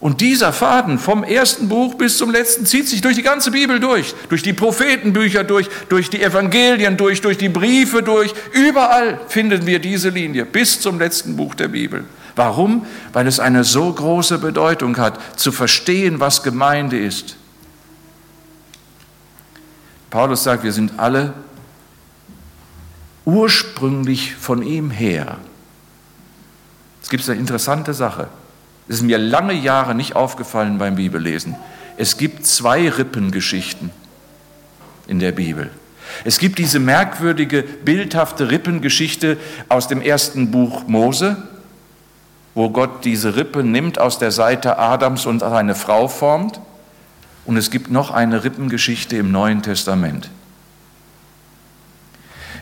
Und 0.00 0.22
dieser 0.22 0.54
Faden 0.54 0.98
vom 0.98 1.24
ersten 1.24 1.68
Buch 1.68 1.94
bis 1.96 2.16
zum 2.16 2.30
letzten 2.30 2.64
zieht 2.64 2.88
sich 2.88 3.02
durch 3.02 3.16
die 3.16 3.22
ganze 3.22 3.50
Bibel 3.50 3.78
durch, 3.78 4.14
durch 4.30 4.42
die 4.42 4.54
Prophetenbücher 4.54 5.44
durch, 5.44 5.68
durch 5.90 6.08
die 6.08 6.22
Evangelien 6.22 6.96
durch, 6.96 7.20
durch 7.20 7.36
die 7.36 7.50
Briefe 7.50 8.02
durch. 8.02 8.32
Überall 8.52 9.20
finden 9.28 9.66
wir 9.66 9.78
diese 9.78 10.08
Linie 10.08 10.46
bis 10.46 10.80
zum 10.80 10.98
letzten 10.98 11.36
Buch 11.36 11.54
der 11.54 11.68
Bibel. 11.68 12.04
Warum? 12.36 12.86
Weil 13.12 13.26
es 13.26 13.40
eine 13.40 13.64
so 13.64 13.92
große 13.92 14.38
Bedeutung 14.38 14.98
hat, 14.98 15.18
zu 15.38 15.50
verstehen, 15.52 16.20
was 16.20 16.42
Gemeinde 16.42 16.98
ist. 16.98 17.36
Paulus 20.10 20.44
sagt, 20.44 20.62
wir 20.62 20.72
sind 20.72 20.98
alle 20.98 21.32
ursprünglich 23.24 24.34
von 24.34 24.62
ihm 24.62 24.90
her. 24.90 25.38
Es 27.02 27.08
gibt 27.08 27.28
eine 27.28 27.38
interessante 27.38 27.94
Sache. 27.94 28.28
Es 28.88 28.96
ist 28.96 29.02
mir 29.02 29.18
lange 29.18 29.54
Jahre 29.54 29.94
nicht 29.94 30.14
aufgefallen 30.14 30.78
beim 30.78 30.94
Bibellesen. 30.94 31.56
Es 31.96 32.18
gibt 32.18 32.46
zwei 32.46 32.88
Rippengeschichten 32.88 33.90
in 35.06 35.18
der 35.18 35.32
Bibel. 35.32 35.70
Es 36.24 36.38
gibt 36.38 36.58
diese 36.58 36.78
merkwürdige, 36.78 37.62
bildhafte 37.62 38.50
Rippengeschichte 38.50 39.38
aus 39.68 39.88
dem 39.88 40.00
ersten 40.00 40.50
Buch 40.50 40.86
Mose, 40.86 41.36
wo 42.56 42.70
Gott 42.70 43.04
diese 43.04 43.36
Rippe 43.36 43.62
nimmt 43.62 44.00
aus 44.00 44.18
der 44.18 44.32
Seite 44.32 44.78
Adams 44.78 45.26
und 45.26 45.42
eine 45.42 45.74
Frau 45.74 46.08
formt. 46.08 46.58
Und 47.44 47.58
es 47.58 47.70
gibt 47.70 47.90
noch 47.90 48.10
eine 48.10 48.44
Rippengeschichte 48.44 49.18
im 49.18 49.30
Neuen 49.30 49.60
Testament. 49.62 50.30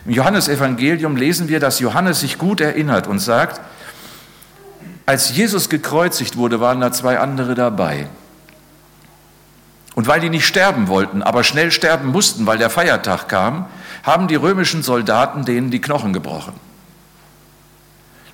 Im 0.05 0.11
Johannesevangelium 0.11 1.15
lesen 1.15 1.47
wir, 1.47 1.61
dass 1.61 1.79
Johannes 1.79 2.19
sich 2.19 2.37
gut 2.37 2.59
erinnert 2.59 3.07
und 3.07 3.19
sagt, 3.19 3.61
als 5.05 5.33
Jesus 5.33 5.69
gekreuzigt 5.69 6.35
wurde, 6.35 6.59
waren 6.59 6.81
da 6.81 6.91
zwei 6.91 7.17
andere 7.17 7.55
dabei. 7.55 8.07
Und 9.95 10.07
weil 10.07 10.19
die 10.19 10.29
nicht 10.29 10.45
sterben 10.45 10.89
wollten, 10.89 11.23
aber 11.23 11.45
schnell 11.45 11.71
sterben 11.71 12.09
mussten, 12.09 12.45
weil 12.45 12.57
der 12.57 12.69
Feiertag 12.69 13.29
kam, 13.29 13.67
haben 14.03 14.27
die 14.27 14.35
römischen 14.35 14.83
Soldaten 14.83 15.45
denen 15.45 15.71
die 15.71 15.79
Knochen 15.79 16.11
gebrochen. 16.11 16.53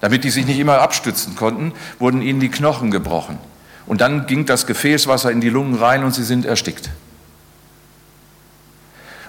Damit 0.01 0.24
die 0.24 0.31
sich 0.31 0.46
nicht 0.46 0.60
immer 0.60 0.79
abstützen 0.79 1.36
konnten, 1.36 1.74
wurden 2.00 2.22
ihnen 2.22 2.39
die 2.39 2.50
Knochen 2.50 2.91
gebrochen. 2.91 3.38
Und 3.86 4.01
dann 4.01 4.25
ging 4.25 4.46
das 4.46 4.65
Gefäßwasser 4.65 5.31
in 5.31 5.41
die 5.41 5.50
Lungen 5.50 5.75
rein 5.75 6.03
und 6.03 6.13
sie 6.13 6.24
sind 6.24 6.46
erstickt. 6.46 6.89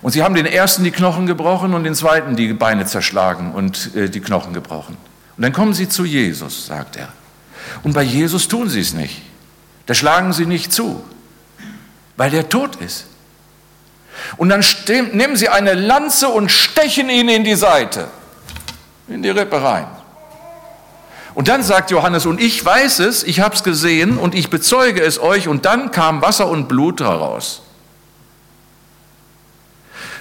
Und 0.02 0.10
sie 0.10 0.22
haben 0.22 0.34
den 0.34 0.46
ersten 0.46 0.82
die 0.82 0.90
Knochen 0.90 1.26
gebrochen 1.26 1.74
und 1.74 1.84
den 1.84 1.94
zweiten 1.94 2.34
die 2.34 2.52
Beine 2.52 2.86
zerschlagen 2.86 3.52
und 3.52 3.94
äh, 3.94 4.08
die 4.08 4.20
Knochen 4.20 4.52
gebrochen. 4.52 4.96
Und 5.36 5.42
dann 5.42 5.52
kommen 5.52 5.74
sie 5.74 5.88
zu 5.88 6.04
Jesus, 6.04 6.66
sagt 6.66 6.96
er. 6.96 7.08
Und 7.84 7.94
bei 7.94 8.02
Jesus 8.02 8.48
tun 8.48 8.68
sie 8.68 8.80
es 8.80 8.94
nicht. 8.94 9.22
Da 9.86 9.94
schlagen 9.94 10.32
sie 10.32 10.46
nicht 10.46 10.72
zu, 10.72 11.04
weil 12.16 12.30
der 12.30 12.48
tot 12.48 12.76
ist. 12.76 13.06
Und 14.36 14.48
dann 14.48 14.64
nehmen 15.12 15.36
sie 15.36 15.48
eine 15.48 15.74
Lanze 15.74 16.28
und 16.28 16.50
stechen 16.50 17.08
ihn 17.08 17.28
in 17.28 17.44
die 17.44 17.54
Seite, 17.54 18.08
in 19.08 19.22
die 19.22 19.30
Rippe 19.30 19.62
rein. 19.62 19.86
Und 21.34 21.48
dann 21.48 21.62
sagt 21.62 21.90
Johannes, 21.90 22.26
und 22.26 22.40
ich 22.40 22.64
weiß 22.64 22.98
es, 22.98 23.22
ich 23.24 23.40
habe 23.40 23.54
es 23.54 23.62
gesehen 23.62 24.18
und 24.18 24.34
ich 24.34 24.50
bezeuge 24.50 25.02
es 25.02 25.18
euch, 25.18 25.48
und 25.48 25.64
dann 25.64 25.90
kam 25.90 26.20
Wasser 26.22 26.48
und 26.48 26.68
Blut 26.68 27.00
heraus. 27.00 27.62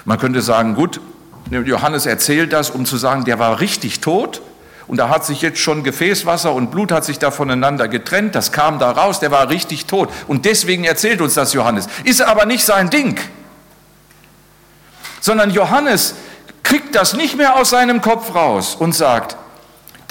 Man 0.05 0.17
könnte 0.17 0.41
sagen, 0.41 0.75
gut, 0.75 0.99
Johannes 1.49 2.05
erzählt 2.05 2.53
das, 2.53 2.69
um 2.69 2.85
zu 2.85 2.97
sagen, 2.97 3.25
der 3.25 3.39
war 3.39 3.59
richtig 3.59 3.99
tot 3.99 4.41
und 4.87 4.97
da 4.97 5.09
hat 5.09 5.25
sich 5.25 5.41
jetzt 5.41 5.59
schon 5.59 5.83
Gefäßwasser 5.83 6.53
und 6.53 6.71
Blut 6.71 6.91
hat 6.91 7.05
sich 7.05 7.19
da 7.19 7.31
voneinander 7.31 7.87
getrennt, 7.87 8.35
das 8.35 8.51
kam 8.51 8.79
da 8.79 8.91
raus, 8.91 9.19
der 9.19 9.31
war 9.31 9.49
richtig 9.49 9.85
tot. 9.85 10.09
Und 10.27 10.45
deswegen 10.45 10.83
erzählt 10.83 11.21
uns 11.21 11.33
das 11.33 11.53
Johannes. 11.53 11.87
Ist 12.03 12.21
aber 12.21 12.45
nicht 12.45 12.65
sein 12.65 12.89
Ding. 12.89 13.17
sondern 15.21 15.51
Johannes 15.51 16.15
kriegt 16.63 16.95
das 16.95 17.13
nicht 17.13 17.37
mehr 17.37 17.55
aus 17.55 17.69
seinem 17.69 18.01
Kopf 18.01 18.35
raus 18.35 18.75
und 18.75 18.93
sagt, 18.93 19.37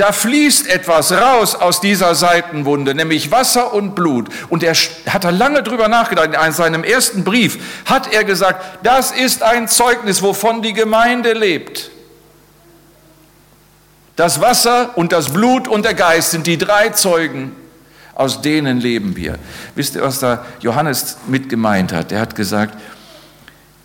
da 0.00 0.12
fließt 0.12 0.66
etwas 0.66 1.12
raus 1.12 1.54
aus 1.54 1.82
dieser 1.82 2.14
Seitenwunde, 2.14 2.94
nämlich 2.94 3.30
Wasser 3.30 3.74
und 3.74 3.94
Blut. 3.94 4.30
Und 4.48 4.62
er 4.62 4.72
hat 4.72 5.24
da 5.24 5.28
lange 5.28 5.62
drüber 5.62 5.88
nachgedacht. 5.88 6.30
In 6.32 6.52
seinem 6.52 6.84
ersten 6.84 7.22
Brief 7.22 7.58
hat 7.84 8.10
er 8.10 8.24
gesagt, 8.24 8.78
das 8.82 9.10
ist 9.10 9.42
ein 9.42 9.68
Zeugnis, 9.68 10.22
wovon 10.22 10.62
die 10.62 10.72
Gemeinde 10.72 11.34
lebt. 11.34 11.90
Das 14.16 14.40
Wasser 14.40 14.96
und 14.96 15.12
das 15.12 15.34
Blut 15.34 15.68
und 15.68 15.84
der 15.84 15.92
Geist 15.92 16.30
sind 16.30 16.46
die 16.46 16.56
drei 16.56 16.88
Zeugen, 16.88 17.54
aus 18.14 18.40
denen 18.40 18.80
leben 18.80 19.16
wir. 19.16 19.38
Wisst 19.74 19.96
ihr, 19.96 20.02
was 20.02 20.18
da 20.18 20.46
Johannes 20.60 21.18
mit 21.26 21.50
gemeint 21.50 21.92
hat? 21.92 22.10
Er 22.10 22.20
hat 22.20 22.34
gesagt, 22.34 22.74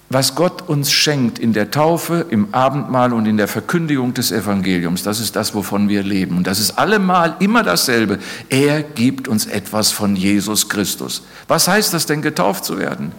was 0.09 0.35
Gott 0.35 0.69
uns 0.69 0.91
schenkt 0.91 1.39
in 1.39 1.53
der 1.53 1.71
Taufe, 1.71 2.25
im 2.29 2.53
Abendmahl 2.53 3.11
und 3.11 3.25
in 3.25 3.37
der 3.37 3.47
Verkündigung 3.47 4.13
des 4.13 4.31
Evangeliums, 4.31 5.01
das 5.01 5.19
ist 5.19 5.35
das, 5.35 5.55
wovon 5.55 5.89
wir 5.89 6.03
leben. 6.03 6.37
Und 6.37 6.45
das 6.45 6.59
ist 6.59 6.77
allemal 6.77 7.35
immer 7.39 7.63
dasselbe. 7.63 8.19
Er 8.49 8.83
gibt 8.83 9.27
uns 9.27 9.47
etwas 9.47 9.91
von 9.91 10.15
Jesus 10.15 10.69
Christus. 10.69 11.23
Was 11.47 11.67
heißt 11.67 11.93
das 11.93 12.05
denn, 12.05 12.21
getauft 12.21 12.65
zu 12.65 12.77
werden? 12.77 13.13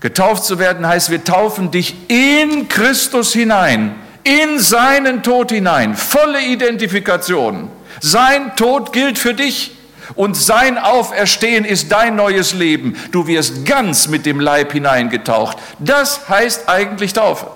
Getauft 0.00 0.44
zu 0.44 0.60
werden 0.60 0.86
heißt, 0.86 1.10
wir 1.10 1.24
taufen 1.24 1.72
dich 1.72 1.96
in 2.06 2.68
Christus 2.68 3.32
hinein, 3.32 3.96
in 4.22 4.60
seinen 4.60 5.24
Tod 5.24 5.50
hinein, 5.50 5.96
volle 5.96 6.44
Identifikation. 6.44 7.68
Sein 8.00 8.54
Tod 8.54 8.92
gilt 8.92 9.18
für 9.18 9.34
dich 9.34 9.72
und 10.18 10.36
sein 10.36 10.78
Auferstehen 10.78 11.64
ist 11.64 11.92
dein 11.92 12.16
neues 12.16 12.52
Leben. 12.52 12.96
Du 13.12 13.28
wirst 13.28 13.64
ganz 13.64 14.08
mit 14.08 14.26
dem 14.26 14.40
Leib 14.40 14.72
hineingetaucht. 14.72 15.56
Das 15.78 16.28
heißt 16.28 16.68
eigentlich 16.68 17.12
Taufe. 17.12 17.46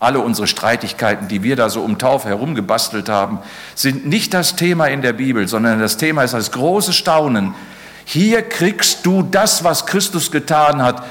Alle 0.00 0.20
unsere 0.20 0.46
Streitigkeiten, 0.46 1.28
die 1.28 1.42
wir 1.42 1.54
da 1.54 1.68
so 1.68 1.82
um 1.82 1.98
Taufe 1.98 2.28
herumgebastelt 2.28 3.10
haben, 3.10 3.40
sind 3.74 4.06
nicht 4.06 4.32
das 4.32 4.56
Thema 4.56 4.86
in 4.86 5.02
der 5.02 5.12
Bibel, 5.12 5.46
sondern 5.46 5.78
das 5.78 5.98
Thema 5.98 6.22
ist 6.22 6.32
das 6.32 6.52
große 6.52 6.94
Staunen. 6.94 7.54
Hier 8.06 8.40
kriegst 8.40 9.04
du 9.04 9.22
das, 9.22 9.62
was 9.62 9.84
Christus 9.84 10.30
getan 10.30 10.80
hat, 10.80 11.04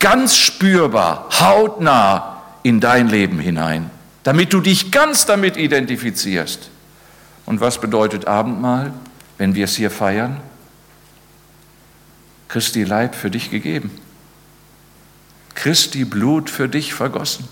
ganz 0.00 0.36
spürbar, 0.36 1.28
hautnah 1.38 2.42
in 2.64 2.80
dein 2.80 3.06
Leben 3.06 3.38
hinein, 3.38 3.88
damit 4.24 4.52
du 4.52 4.60
dich 4.60 4.90
ganz 4.90 5.26
damit 5.26 5.56
identifizierst. 5.56 6.70
Und 7.46 7.60
was 7.60 7.80
bedeutet 7.80 8.26
Abendmahl? 8.26 8.92
Wenn 9.38 9.54
wir 9.54 9.64
es 9.64 9.76
hier 9.76 9.90
feiern? 9.90 10.40
Christi 12.48 12.84
Leib 12.84 13.14
für 13.14 13.30
dich 13.30 13.50
gegeben. 13.50 13.90
Christi 15.54 16.04
Blut 16.04 16.50
für 16.50 16.68
dich 16.68 16.94
vergossen. 16.94 17.48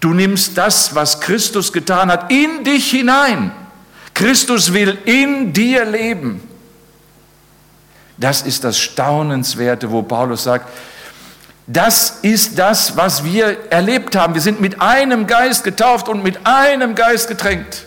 Du 0.00 0.14
nimmst 0.14 0.56
das, 0.56 0.94
was 0.94 1.20
Christus 1.20 1.72
getan 1.72 2.10
hat, 2.10 2.30
in 2.30 2.64
dich 2.64 2.90
hinein. 2.90 3.52
Christus 4.14 4.72
will 4.72 4.96
in 5.04 5.52
dir 5.52 5.84
leben. 5.84 6.40
Das 8.16 8.42
ist 8.42 8.64
das 8.64 8.78
Staunenswerte, 8.78 9.90
wo 9.90 10.02
Paulus 10.02 10.44
sagt, 10.44 10.68
das 11.66 12.18
ist 12.22 12.58
das, 12.58 12.96
was 12.96 13.24
wir 13.24 13.70
erlebt 13.70 14.14
haben. 14.14 14.34
Wir 14.34 14.42
sind 14.42 14.60
mit 14.60 14.80
einem 14.80 15.26
Geist 15.26 15.64
getauft 15.64 16.08
und 16.08 16.22
mit 16.22 16.46
einem 16.46 16.94
Geist 16.94 17.28
getränkt. 17.28 17.86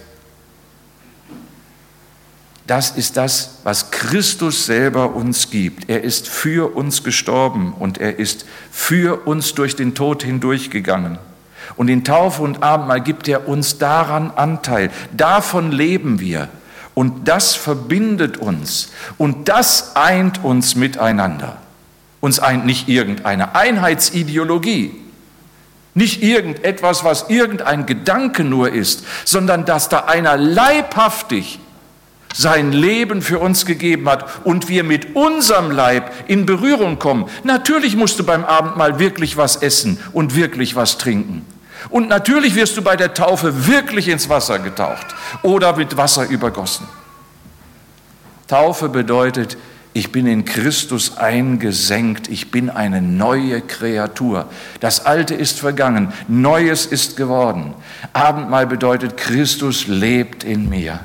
Das 2.68 2.92
ist 2.92 3.16
das, 3.16 3.60
was 3.64 3.92
Christus 3.92 4.66
selber 4.66 5.16
uns 5.16 5.50
gibt. 5.50 5.90
Er 5.90 6.04
ist 6.04 6.28
für 6.28 6.76
uns 6.76 7.02
gestorben 7.02 7.74
und 7.80 7.98
er 7.98 8.20
ist 8.20 8.46
für 8.72 9.26
uns 9.26 9.56
durch 9.56 9.78
den 9.78 9.96
Tod 9.96 10.22
hindurchgegangen. 10.22 11.18
Und 11.78 11.88
in 11.88 12.04
Taufe 12.04 12.42
und 12.42 12.64
Abendmahl 12.64 13.00
gibt 13.00 13.30
er 13.30 13.48
uns 13.48 13.78
daran 13.78 14.32
Anteil. 14.32 14.92
Davon 15.16 15.72
leben 15.72 16.20
wir. 16.20 16.50
Und 16.94 17.30
das 17.30 17.56
verbindet 17.56 18.36
uns. 18.36 18.90
Und 19.18 19.48
das 19.48 19.96
eint 19.96 20.44
uns 20.44 20.76
miteinander. 20.76 21.58
Uns 22.20 22.40
eint 22.40 22.66
nicht 22.66 22.90
irgendeine 22.90 23.56
Einheitsideologie, 23.56 24.94
nicht 25.94 26.22
irgendetwas, 26.22 27.06
was 27.06 27.30
irgendein 27.30 27.86
Gedanke 27.86 28.44
nur 28.44 28.74
ist, 28.74 29.06
sondern 29.24 29.64
dass 29.64 29.88
da 29.88 30.00
einer 30.06 30.36
leibhaftig 30.36 31.60
sein 32.33 32.72
Leben 32.72 33.22
für 33.22 33.40
uns 33.40 33.66
gegeben 33.66 34.07
hat 34.09 34.46
und 34.46 34.70
wir 34.70 34.83
mit 34.83 35.16
unserem 35.16 35.72
Leib 35.72 36.11
in 36.27 36.46
Berührung 36.46 37.00
kommen. 37.00 37.25
Natürlich 37.44 37.96
musst 37.96 38.20
du 38.20 38.24
beim 38.24 38.46
Abendmahl 38.46 39.00
wirklich 39.00 39.37
was 39.37 39.57
essen 39.57 40.00
und 40.13 40.35
wirklich 40.35 40.75
was 40.75 40.98
trinken. 40.98 41.46
Und 41.90 42.09
natürlich 42.09 42.55
wirst 42.55 42.77
du 42.77 42.81
bei 42.81 42.96
der 42.96 43.13
Taufe 43.13 43.68
wirklich 43.68 44.07
ins 44.07 44.29
Wasser 44.29 44.59
getaucht 44.59 45.07
oder 45.42 45.75
mit 45.75 45.96
Wasser 45.98 46.27
übergossen. 46.27 46.87
Taufe 48.48 48.90
bedeutet, 48.90 49.57
ich 49.94 50.11
bin 50.11 50.27
in 50.27 50.46
Christus 50.46 51.18
eingesenkt, 51.18 52.29
ich 52.29 52.51
bin 52.51 52.70
eine 52.70 53.01
neue 53.01 53.61
Kreatur. 53.61 54.46
Das 54.79 55.05
Alte 55.05 55.33
ist 55.33 55.59
vergangen, 55.59 56.13
Neues 56.27 56.85
ist 56.85 57.18
geworden. 57.18 57.74
Abendmahl 58.13 58.68
bedeutet, 58.68 59.18
Christus 59.18 59.87
lebt 59.87 60.44
in 60.44 60.70
mir. 60.70 61.00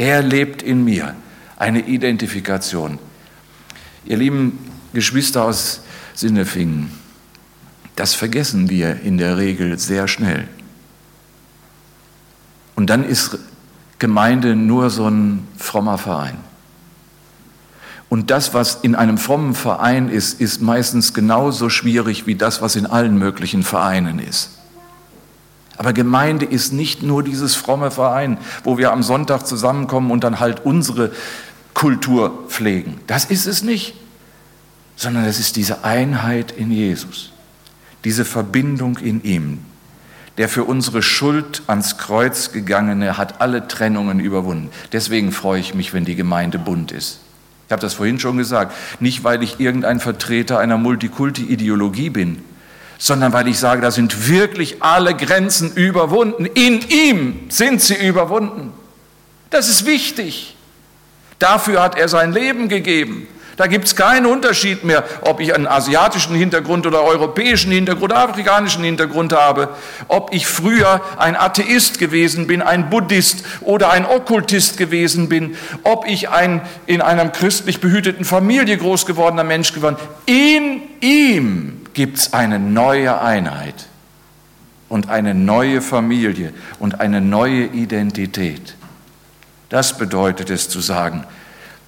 Er 0.00 0.22
lebt 0.22 0.62
in 0.62 0.82
mir. 0.82 1.14
Eine 1.58 1.86
Identifikation. 1.86 2.98
Ihr 4.06 4.16
lieben 4.16 4.58
Geschwister 4.94 5.44
aus 5.44 5.82
Sinnefingen, 6.14 6.90
das 7.96 8.14
vergessen 8.14 8.70
wir 8.70 9.02
in 9.02 9.18
der 9.18 9.36
Regel 9.36 9.78
sehr 9.78 10.08
schnell. 10.08 10.48
Und 12.76 12.88
dann 12.88 13.04
ist 13.04 13.38
Gemeinde 13.98 14.56
nur 14.56 14.88
so 14.88 15.06
ein 15.06 15.46
frommer 15.58 15.98
Verein. 15.98 16.38
Und 18.08 18.30
das, 18.30 18.54
was 18.54 18.76
in 18.76 18.94
einem 18.94 19.18
frommen 19.18 19.54
Verein 19.54 20.08
ist, 20.08 20.40
ist 20.40 20.62
meistens 20.62 21.12
genauso 21.12 21.68
schwierig 21.68 22.26
wie 22.26 22.36
das, 22.36 22.62
was 22.62 22.74
in 22.74 22.86
allen 22.86 23.18
möglichen 23.18 23.62
Vereinen 23.62 24.18
ist. 24.18 24.59
Aber 25.80 25.94
Gemeinde 25.94 26.44
ist 26.44 26.74
nicht 26.74 27.02
nur 27.02 27.22
dieses 27.22 27.54
fromme 27.54 27.90
Verein, 27.90 28.36
wo 28.64 28.76
wir 28.76 28.92
am 28.92 29.02
Sonntag 29.02 29.46
zusammenkommen 29.46 30.10
und 30.10 30.24
dann 30.24 30.38
halt 30.38 30.66
unsere 30.66 31.10
Kultur 31.72 32.44
pflegen. 32.48 33.00
Das 33.06 33.24
ist 33.24 33.46
es 33.46 33.62
nicht, 33.62 33.94
sondern 34.94 35.24
es 35.24 35.40
ist 35.40 35.56
diese 35.56 35.82
Einheit 35.82 36.52
in 36.52 36.70
Jesus, 36.70 37.32
diese 38.04 38.26
Verbindung 38.26 38.98
in 38.98 39.24
ihm. 39.24 39.60
Der 40.36 40.50
für 40.50 40.64
unsere 40.64 41.00
Schuld 41.00 41.62
ans 41.66 41.96
Kreuz 41.96 42.52
gegangene 42.52 43.16
hat 43.16 43.40
alle 43.40 43.66
Trennungen 43.66 44.20
überwunden. 44.20 44.68
Deswegen 44.92 45.32
freue 45.32 45.60
ich 45.60 45.74
mich, 45.74 45.94
wenn 45.94 46.04
die 46.04 46.14
Gemeinde 46.14 46.58
bunt 46.58 46.92
ist. 46.92 47.20
Ich 47.68 47.72
habe 47.72 47.80
das 47.80 47.94
vorhin 47.94 48.20
schon 48.20 48.36
gesagt. 48.36 48.74
Nicht, 49.00 49.24
weil 49.24 49.42
ich 49.42 49.60
irgendein 49.60 49.98
Vertreter 49.98 50.58
einer 50.58 50.76
Multikulti-Ideologie 50.76 52.10
bin, 52.10 52.42
sondern 53.00 53.32
weil 53.32 53.48
ich 53.48 53.58
sage, 53.58 53.80
da 53.80 53.90
sind 53.90 54.28
wirklich 54.28 54.82
alle 54.82 55.16
Grenzen 55.16 55.72
überwunden. 55.72 56.44
In 56.44 56.86
ihm 56.90 57.40
sind 57.48 57.80
sie 57.80 57.94
überwunden. 57.94 58.74
Das 59.48 59.68
ist 59.68 59.86
wichtig. 59.86 60.54
Dafür 61.38 61.82
hat 61.82 61.96
er 61.96 62.08
sein 62.08 62.32
Leben 62.32 62.68
gegeben. 62.68 63.26
Da 63.56 63.66
gibt 63.66 63.86
es 63.86 63.96
keinen 63.96 64.26
Unterschied 64.26 64.84
mehr, 64.84 65.04
ob 65.22 65.40
ich 65.40 65.54
einen 65.54 65.66
asiatischen 65.66 66.34
Hintergrund 66.34 66.86
oder 66.86 67.02
europäischen 67.02 67.72
Hintergrund, 67.72 68.12
afrikanischen 68.12 68.84
Hintergrund 68.84 69.32
habe, 69.32 69.70
ob 70.08 70.34
ich 70.34 70.46
früher 70.46 71.00
ein 71.16 71.36
Atheist 71.36 71.98
gewesen 71.98 72.46
bin, 72.46 72.60
ein 72.60 72.90
Buddhist 72.90 73.44
oder 73.62 73.90
ein 73.90 74.04
Okkultist 74.04 74.76
gewesen 74.76 75.30
bin, 75.30 75.56
ob 75.84 76.06
ich 76.06 76.28
ein 76.28 76.60
in 76.86 77.00
einer 77.00 77.28
christlich 77.30 77.80
behüteten 77.80 78.26
Familie 78.26 78.76
groß 78.76 79.06
gewordener 79.06 79.44
Mensch 79.44 79.72
geworden. 79.72 79.96
In 80.26 80.82
ihm 81.00 81.80
gibt 81.94 82.18
es 82.18 82.32
eine 82.32 82.58
neue 82.58 83.20
Einheit 83.20 83.86
und 84.88 85.08
eine 85.08 85.34
neue 85.34 85.80
Familie 85.80 86.52
und 86.78 87.00
eine 87.00 87.20
neue 87.20 87.64
Identität. 87.66 88.76
Das 89.68 89.96
bedeutet 89.96 90.50
es 90.50 90.68
zu 90.68 90.80
sagen, 90.80 91.24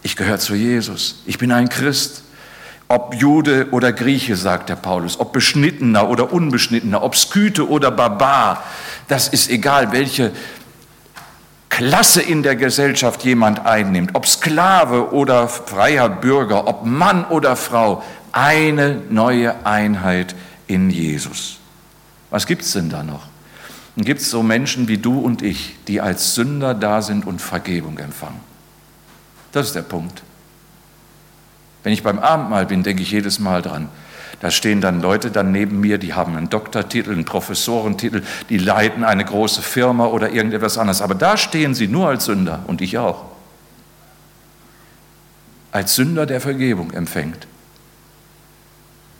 ich 0.03 0.17
gehöre 0.17 0.39
zu 0.39 0.55
Jesus, 0.55 1.23
ich 1.27 1.39
bin 1.39 1.53
ein 1.53 1.69
Christ. 1.69 2.25
Ob 2.89 3.15
Jude 3.15 3.69
oder 3.71 3.93
Grieche, 3.93 4.37
sagt 4.37 4.69
der 4.69 4.77
Paulus, 4.77 5.19
ob 5.19 5.33
Beschnittener 5.33 6.11
oder 6.11 6.31
Unbeschnittener, 6.31 7.03
ob 7.03 7.17
Sküte 7.17 7.69
oder 7.69 7.91
Barbar, 7.91 8.63
das 9.09 9.29
ist 9.29 9.49
egal, 9.49 9.93
welche 9.93 10.31
Klasse 11.71 12.21
in 12.21 12.43
der 12.43 12.55
Gesellschaft 12.55 13.25
jemand 13.25 13.65
einnimmt, 13.65 14.15
ob 14.15 14.27
Sklave 14.27 15.15
oder 15.15 15.49
freier 15.49 16.11
Bürger, 16.11 16.69
ob 16.69 16.85
Mann 16.85 17.25
oder 17.25 17.57
Frau, 17.57 18.03
eine 18.33 19.01
neue 19.11 19.65
Einheit 19.67 20.35
in 20.67 20.91
Jesus. 20.91 21.59
Was 22.31 22.47
gibt 22.47 22.63
es 22.63 22.73
denn 22.73 22.91
da 22.91 23.03
noch? 23.03 23.29
Dann 23.95 24.05
gibt 24.05 24.23
es 24.23 24.31
so 24.31 24.43
Menschen 24.43 24.89
wie 24.89 24.99
du 24.99 25.19
und 25.19 25.43
ich, 25.43 25.77
die 25.87 26.01
als 26.01 26.35
Sünder 26.35 26.75
da 26.75 27.03
sind 27.03 27.27
und 27.27 27.41
Vergebung 27.43 27.99
empfangen. 27.99 28.41
Das 29.53 29.67
ist 29.67 29.75
der 29.75 29.83
Punkt. 29.83 30.23
Wenn 31.83 31.93
ich 31.93 32.03
beim 32.03 32.19
Abendmahl 32.19 32.65
bin, 32.65 32.83
denke 32.83 33.03
ich 33.03 33.11
jedes 33.11 33.39
Mal 33.39 33.61
dran. 33.61 33.89
Da 34.41 34.51
stehen 34.51 34.81
dann 34.81 35.03
Leute 35.03 35.31
dann 35.31 35.53
neben 35.53 35.79
mir, 35.81 35.99
die 35.99 36.15
haben 36.15 36.37
einen 36.37 36.49
Doktortitel, 36.49 37.13
einen 37.13 37.25
Professorentitel, 37.25 38.23
die 38.49 38.59
leiten 38.59 39.05
eine 39.05 39.25
große 39.25 39.63
Firma 39.63 40.07
oder 40.07 40.31
irgendetwas 40.31 40.79
anderes. 40.79 41.03
Aber 41.03 41.15
da 41.15 41.37
stehen 41.37 41.75
sie 41.75 41.87
nur 41.87 42.09
als 42.09 42.25
Sünder 42.25 42.61
und 42.67 42.81
ich 42.81 42.99
auch. 42.99 43.25
Als 45.71 45.95
Sünder, 45.95 46.27
der 46.27 46.41
Vergebung 46.41 46.93
empfängt. 46.93 47.47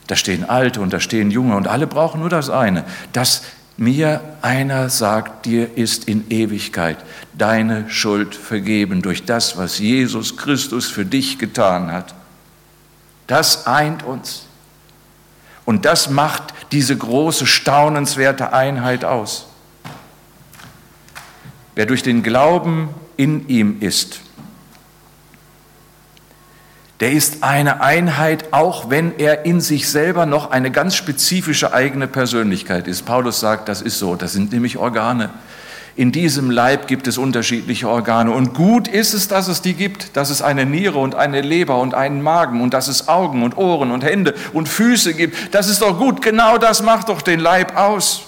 Da 0.07 0.15
stehen 0.15 0.49
Alte 0.49 0.81
und 0.81 0.91
da 0.91 0.99
stehen 0.99 1.31
Junge 1.31 1.55
und 1.55 1.67
alle 1.67 1.87
brauchen 1.87 2.19
nur 2.19 2.29
das 2.29 2.49
eine, 2.49 2.83
dass 3.13 3.43
mir 3.77 4.21
einer 4.41 4.89
sagt, 4.89 5.45
dir 5.45 5.77
ist 5.77 6.07
in 6.07 6.29
Ewigkeit 6.29 6.97
deine 7.33 7.89
Schuld 7.89 8.35
vergeben 8.35 9.01
durch 9.01 9.25
das, 9.25 9.57
was 9.57 9.79
Jesus 9.79 10.37
Christus 10.37 10.87
für 10.87 11.05
dich 11.05 11.39
getan 11.39 11.91
hat. 11.91 12.13
Das 13.27 13.65
eint 13.65 14.03
uns. 14.03 14.45
Und 15.65 15.85
das 15.85 16.09
macht 16.09 16.53
diese 16.71 16.95
große, 16.95 17.47
staunenswerte 17.47 18.53
Einheit 18.53 19.05
aus. 19.05 19.47
Wer 21.75 21.85
durch 21.85 22.03
den 22.03 22.21
Glauben 22.21 22.89
in 23.17 23.47
ihm 23.47 23.79
ist, 23.79 24.21
der 27.03 27.11
ist 27.11 27.43
eine 27.43 27.81
Einheit, 27.81 28.53
auch 28.53 28.89
wenn 28.89 29.17
er 29.17 29.43
in 29.43 29.59
sich 29.59 29.89
selber 29.89 30.25
noch 30.25 30.51
eine 30.51 30.71
ganz 30.71 30.95
spezifische 30.95 31.73
eigene 31.73 32.07
Persönlichkeit 32.07 32.87
ist. 32.87 33.05
Paulus 33.05 33.41
sagt, 33.41 33.67
das 33.67 33.81
ist 33.81 33.99
so, 33.99 34.15
das 34.15 34.31
sind 34.31 34.53
nämlich 34.53 34.77
Organe. 34.77 35.29
In 35.97 36.13
diesem 36.13 36.49
Leib 36.49 36.87
gibt 36.87 37.09
es 37.09 37.17
unterschiedliche 37.17 37.89
Organe. 37.89 38.31
Und 38.31 38.53
gut 38.53 38.87
ist 38.87 39.13
es, 39.13 39.27
dass 39.27 39.49
es 39.49 39.61
die 39.61 39.73
gibt, 39.73 40.15
dass 40.15 40.29
es 40.29 40.41
eine 40.41 40.65
Niere 40.65 40.97
und 40.97 41.13
eine 41.13 41.41
Leber 41.41 41.77
und 41.81 41.93
einen 41.93 42.21
Magen 42.21 42.61
und 42.61 42.73
dass 42.73 42.87
es 42.87 43.09
Augen 43.09 43.43
und 43.43 43.57
Ohren 43.57 43.91
und 43.91 44.05
Hände 44.05 44.33
und 44.53 44.69
Füße 44.69 45.13
gibt. 45.13 45.53
Das 45.53 45.67
ist 45.67 45.81
doch 45.81 45.99
gut. 45.99 46.21
Genau 46.21 46.57
das 46.57 46.83
macht 46.83 47.09
doch 47.09 47.21
den 47.21 47.41
Leib 47.41 47.75
aus. 47.75 48.27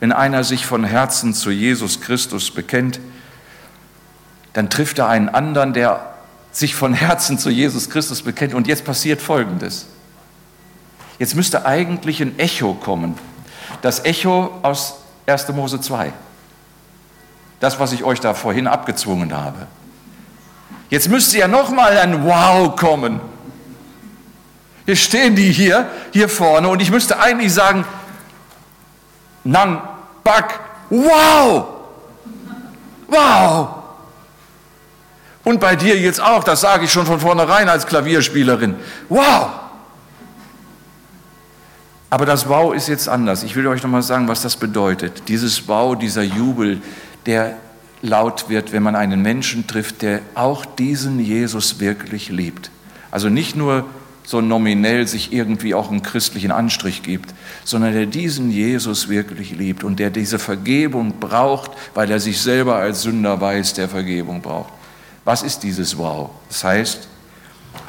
Wenn 0.00 0.10
einer 0.10 0.42
sich 0.42 0.66
von 0.66 0.82
Herzen 0.82 1.34
zu 1.34 1.52
Jesus 1.52 2.00
Christus 2.00 2.50
bekennt, 2.50 2.98
dann 4.54 4.70
trifft 4.70 4.98
er 4.98 5.06
einen 5.06 5.28
anderen, 5.28 5.72
der 5.72 6.11
sich 6.52 6.74
von 6.74 6.94
Herzen 6.94 7.38
zu 7.38 7.50
Jesus 7.50 7.90
Christus 7.90 8.22
bekennt. 8.22 8.54
Und 8.54 8.68
jetzt 8.68 8.84
passiert 8.84 9.20
Folgendes. 9.20 9.86
Jetzt 11.18 11.34
müsste 11.34 11.66
eigentlich 11.66 12.20
ein 12.20 12.38
Echo 12.38 12.74
kommen. 12.74 13.18
Das 13.80 14.04
Echo 14.04 14.58
aus 14.62 14.96
1. 15.26 15.48
Mose 15.48 15.80
2. 15.80 16.12
Das, 17.58 17.80
was 17.80 17.92
ich 17.92 18.04
euch 18.04 18.20
da 18.20 18.34
vorhin 18.34 18.66
abgezwungen 18.66 19.32
habe. 19.32 19.66
Jetzt 20.90 21.08
müsste 21.08 21.38
ja 21.38 21.48
nochmal 21.48 21.96
ein 21.96 22.24
Wow 22.24 22.76
kommen. 22.76 23.20
Jetzt 24.84 25.02
stehen 25.02 25.36
die 25.36 25.50
hier, 25.52 25.88
hier 26.12 26.28
vorne, 26.28 26.68
und 26.68 26.82
ich 26.82 26.90
müsste 26.90 27.18
eigentlich 27.20 27.54
sagen, 27.54 27.84
Nang, 29.44 29.80
Bak, 30.22 30.60
wow! 30.90 31.66
Wow! 33.08 33.81
Und 35.44 35.60
bei 35.60 35.76
dir 35.76 35.98
jetzt 35.98 36.20
auch, 36.20 36.44
das 36.44 36.60
sage 36.60 36.84
ich 36.84 36.92
schon 36.92 37.06
von 37.06 37.20
vornherein 37.20 37.68
als 37.68 37.86
Klavierspielerin. 37.86 38.76
Wow! 39.08 39.48
Aber 42.10 42.26
das 42.26 42.48
Wow 42.48 42.74
ist 42.74 42.88
jetzt 42.88 43.08
anders. 43.08 43.42
Ich 43.42 43.56
will 43.56 43.66
euch 43.66 43.82
nochmal 43.82 44.02
sagen, 44.02 44.28
was 44.28 44.42
das 44.42 44.56
bedeutet. 44.56 45.28
Dieses 45.28 45.66
Wow, 45.66 45.96
dieser 45.96 46.22
Jubel, 46.22 46.82
der 47.26 47.56
laut 48.02 48.48
wird, 48.48 48.72
wenn 48.72 48.82
man 48.82 48.96
einen 48.96 49.22
Menschen 49.22 49.66
trifft, 49.66 50.02
der 50.02 50.20
auch 50.34 50.66
diesen 50.66 51.18
Jesus 51.18 51.80
wirklich 51.80 52.28
liebt. 52.28 52.70
Also 53.10 53.28
nicht 53.28 53.56
nur 53.56 53.86
so 54.24 54.40
nominell 54.40 55.06
sich 55.08 55.32
irgendwie 55.32 55.74
auch 55.74 55.90
einen 55.90 56.02
christlichen 56.02 56.52
Anstrich 56.52 57.02
gibt, 57.02 57.34
sondern 57.64 57.92
der 57.92 58.06
diesen 58.06 58.50
Jesus 58.50 59.08
wirklich 59.08 59.52
liebt 59.52 59.82
und 59.82 59.98
der 59.98 60.10
diese 60.10 60.38
Vergebung 60.38 61.18
braucht, 61.18 61.72
weil 61.94 62.10
er 62.10 62.20
sich 62.20 62.40
selber 62.40 62.76
als 62.76 63.02
Sünder 63.02 63.40
weiß, 63.40 63.74
der 63.74 63.88
Vergebung 63.88 64.42
braucht. 64.42 64.72
Was 65.24 65.42
ist 65.42 65.62
dieses 65.62 65.96
Wow? 65.96 66.30
Das 66.48 66.64
heißt, 66.64 67.08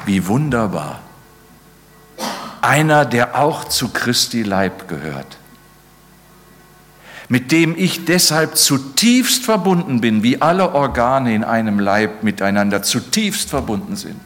wie 0.06 0.26
wunderbar. 0.26 1.00
Einer, 2.60 3.04
der 3.04 3.38
auch 3.38 3.64
zu 3.64 3.88
Christi 3.88 4.42
Leib 4.42 4.88
gehört, 4.88 5.36
mit 7.28 7.52
dem 7.52 7.74
ich 7.76 8.04
deshalb 8.04 8.56
zutiefst 8.56 9.44
verbunden 9.44 10.00
bin, 10.00 10.22
wie 10.22 10.40
alle 10.40 10.74
Organe 10.74 11.34
in 11.34 11.44
einem 11.44 11.78
Leib 11.78 12.22
miteinander 12.22 12.82
zutiefst 12.82 13.50
verbunden 13.50 13.96
sind. 13.96 14.20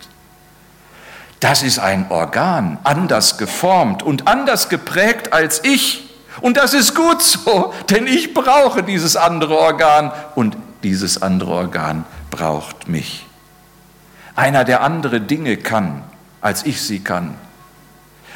Das 1.41 1.63
ist 1.63 1.79
ein 1.79 2.07
Organ, 2.11 2.79
anders 2.85 3.39
geformt 3.39 4.03
und 4.03 4.27
anders 4.27 4.69
geprägt 4.69 5.33
als 5.33 5.65
ich. 5.65 6.09
Und 6.41 6.57
das 6.57 6.75
ist 6.75 6.95
gut 6.95 7.23
so, 7.23 7.73
denn 7.91 8.07
ich 8.07 8.35
brauche 8.35 8.83
dieses 8.83 9.17
andere 9.17 9.57
Organ 9.57 10.13
und 10.35 10.57
dieses 10.83 11.23
andere 11.23 11.53
Organ 11.53 12.05
braucht 12.31 12.89
mich. 12.89 13.27
Einer, 14.37 14.65
der 14.65 14.83
andere 14.83 15.21
Dinge 15.21 15.57
kann, 15.57 16.05
als 16.41 16.65
ich 16.65 16.81
sie 16.81 17.01
kann. 17.01 17.35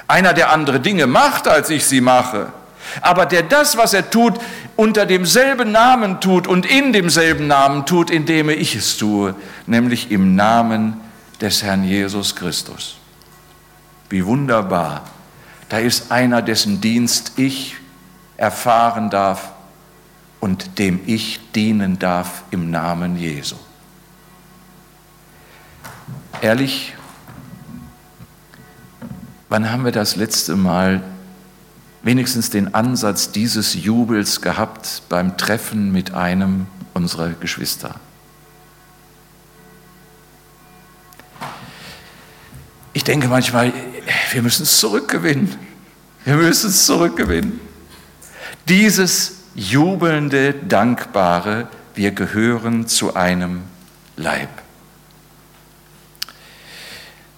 Einer, 0.09 0.33
der 0.33 0.50
andere 0.50 0.81
Dinge 0.81 1.07
macht, 1.07 1.46
als 1.46 1.70
ich 1.70 1.87
sie 1.87 2.00
mache. 2.00 2.52
Aber 3.00 3.26
der 3.26 3.42
das, 3.42 3.76
was 3.76 3.94
er 3.94 4.11
tut, 4.11 4.38
unter 4.76 5.07
demselben 5.07 5.70
Namen 5.70 6.20
tut 6.20 6.46
und 6.46 6.66
in 6.66 6.92
demselben 6.92 7.46
Namen 7.46 7.87
tut, 7.87 8.11
in 8.11 8.26
dem 8.26 8.48
ich 8.48 8.74
es 8.74 8.96
tue, 8.96 9.35
nämlich 9.66 10.11
im 10.11 10.35
Namen 10.35 11.00
des 11.40 11.62
Herrn 11.62 11.85
Jesus 11.85 12.35
Christus. 12.35 12.96
Wie 14.09 14.24
wunderbar. 14.26 15.02
Da 15.68 15.78
ist 15.78 16.11
einer, 16.11 16.42
dessen 16.42 16.81
Dienst 16.81 17.33
ich 17.37 17.76
erfahren 18.37 19.09
darf 19.09 19.52
und 20.40 20.78
dem 20.78 21.00
ich 21.07 21.40
dienen 21.52 21.98
darf 21.98 22.42
im 22.50 22.70
Namen 22.70 23.16
Jesu. 23.16 23.57
Ehrlich, 26.42 26.92
wann 29.48 29.70
haben 29.70 29.85
wir 29.85 29.92
das 29.92 30.16
letzte 30.16 30.57
Mal 30.57 31.00
wenigstens 32.02 32.50
den 32.50 32.74
Ansatz 32.74 33.31
dieses 33.31 33.74
Jubels 33.74 34.40
gehabt 34.40 35.02
beim 35.09 35.37
Treffen 35.37 35.92
mit 35.92 36.14
einem 36.14 36.66
unserer 36.94 37.28
Geschwister? 37.28 37.94
Ich 42.92 43.05
denke 43.05 43.28
manchmal, 43.28 43.72
wir 44.33 44.42
müssen 44.42 44.64
es 44.64 44.81
zurückgewinnen. 44.81 45.55
Wir 46.24 46.35
müssen 46.35 46.70
es 46.70 46.87
zurückgewinnen. 46.87 47.61
Dieses 48.68 49.44
jubelnde, 49.55 50.55
dankbare, 50.55 51.68
wir 51.94 52.11
gehören 52.11 52.88
zu 52.88 53.14
einem 53.14 53.62
Leib. 54.16 54.62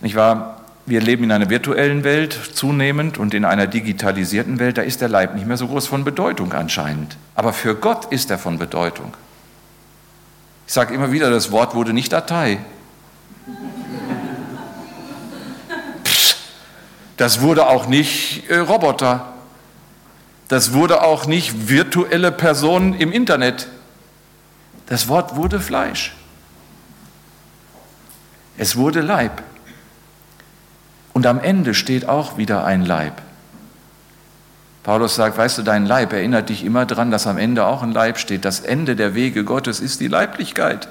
Nicht 0.05 0.17
wahr? 0.17 0.61
Wir 0.85 1.01
leben 1.01 1.25
in 1.25 1.33
einer 1.33 1.49
virtuellen 1.49 2.05
Welt 2.05 2.39
zunehmend 2.53 3.17
und 3.17 3.33
in 3.33 3.47
einer 3.47 3.67
digitalisierten 3.67 4.59
Welt, 4.59 4.77
da 4.77 4.83
ist 4.83 5.01
der 5.01 5.09
Leib 5.09 5.35
nicht 5.35 5.47
mehr 5.47 5.57
so 5.57 5.67
groß 5.67 5.87
von 5.87 6.05
Bedeutung 6.05 6.53
anscheinend. 6.53 7.17
Aber 7.35 7.55
für 7.55 7.75
Gott 7.75 8.13
ist 8.13 8.31
er 8.31 8.37
von 8.37 8.59
Bedeutung. 8.59 9.15
Ich 10.67 10.75
sage 10.75 10.93
immer 10.93 11.11
wieder, 11.11 11.31
das 11.31 11.51
Wort 11.53 11.75
wurde 11.75 11.95
nicht 11.95 12.13
Datei. 12.13 12.59
Das 17.17 17.41
wurde 17.41 17.67
auch 17.67 17.87
nicht 17.87 18.51
äh, 18.51 18.59
Roboter. 18.59 19.33
Das 20.49 20.75
wurde 20.75 21.03
auch 21.03 21.25
nicht 21.25 21.71
virtuelle 21.71 22.31
Personen 22.31 22.93
im 22.93 23.11
Internet. 23.11 23.69
Das 24.85 25.09
Wort 25.09 25.35
wurde 25.35 25.61
Fleisch. 25.61 26.15
Es 28.59 28.77
wurde 28.77 29.01
Leib. 29.01 29.43
Und 31.15 31.27
am 31.27 31.41
Ende 31.41 31.73
steht 31.73 32.07
auch 32.07 32.37
wieder 32.37 32.65
ein 32.65 32.85
Leib. 32.85 33.23
Paulus 34.83 35.15
sagt, 35.15 35.39
weißt 35.39 35.57
du, 35.57 35.63
dein 35.63 35.87
Leib 35.87 36.13
erinnert 36.13 36.51
dich 36.51 36.63
immer 36.63 36.85
daran, 36.85 37.11
dass 37.11 37.27
am 37.27 37.39
Ende 37.39 37.65
auch 37.65 37.83
ein 37.83 37.93
Leib 37.93 38.19
steht. 38.19 38.45
Das 38.45 38.61
Ende 38.61 38.97
der 38.97 39.15
Wege 39.15 39.43
Gottes 39.43 39.81
ist 39.81 40.01
die 40.01 40.09
Leiblichkeit. 40.09 40.89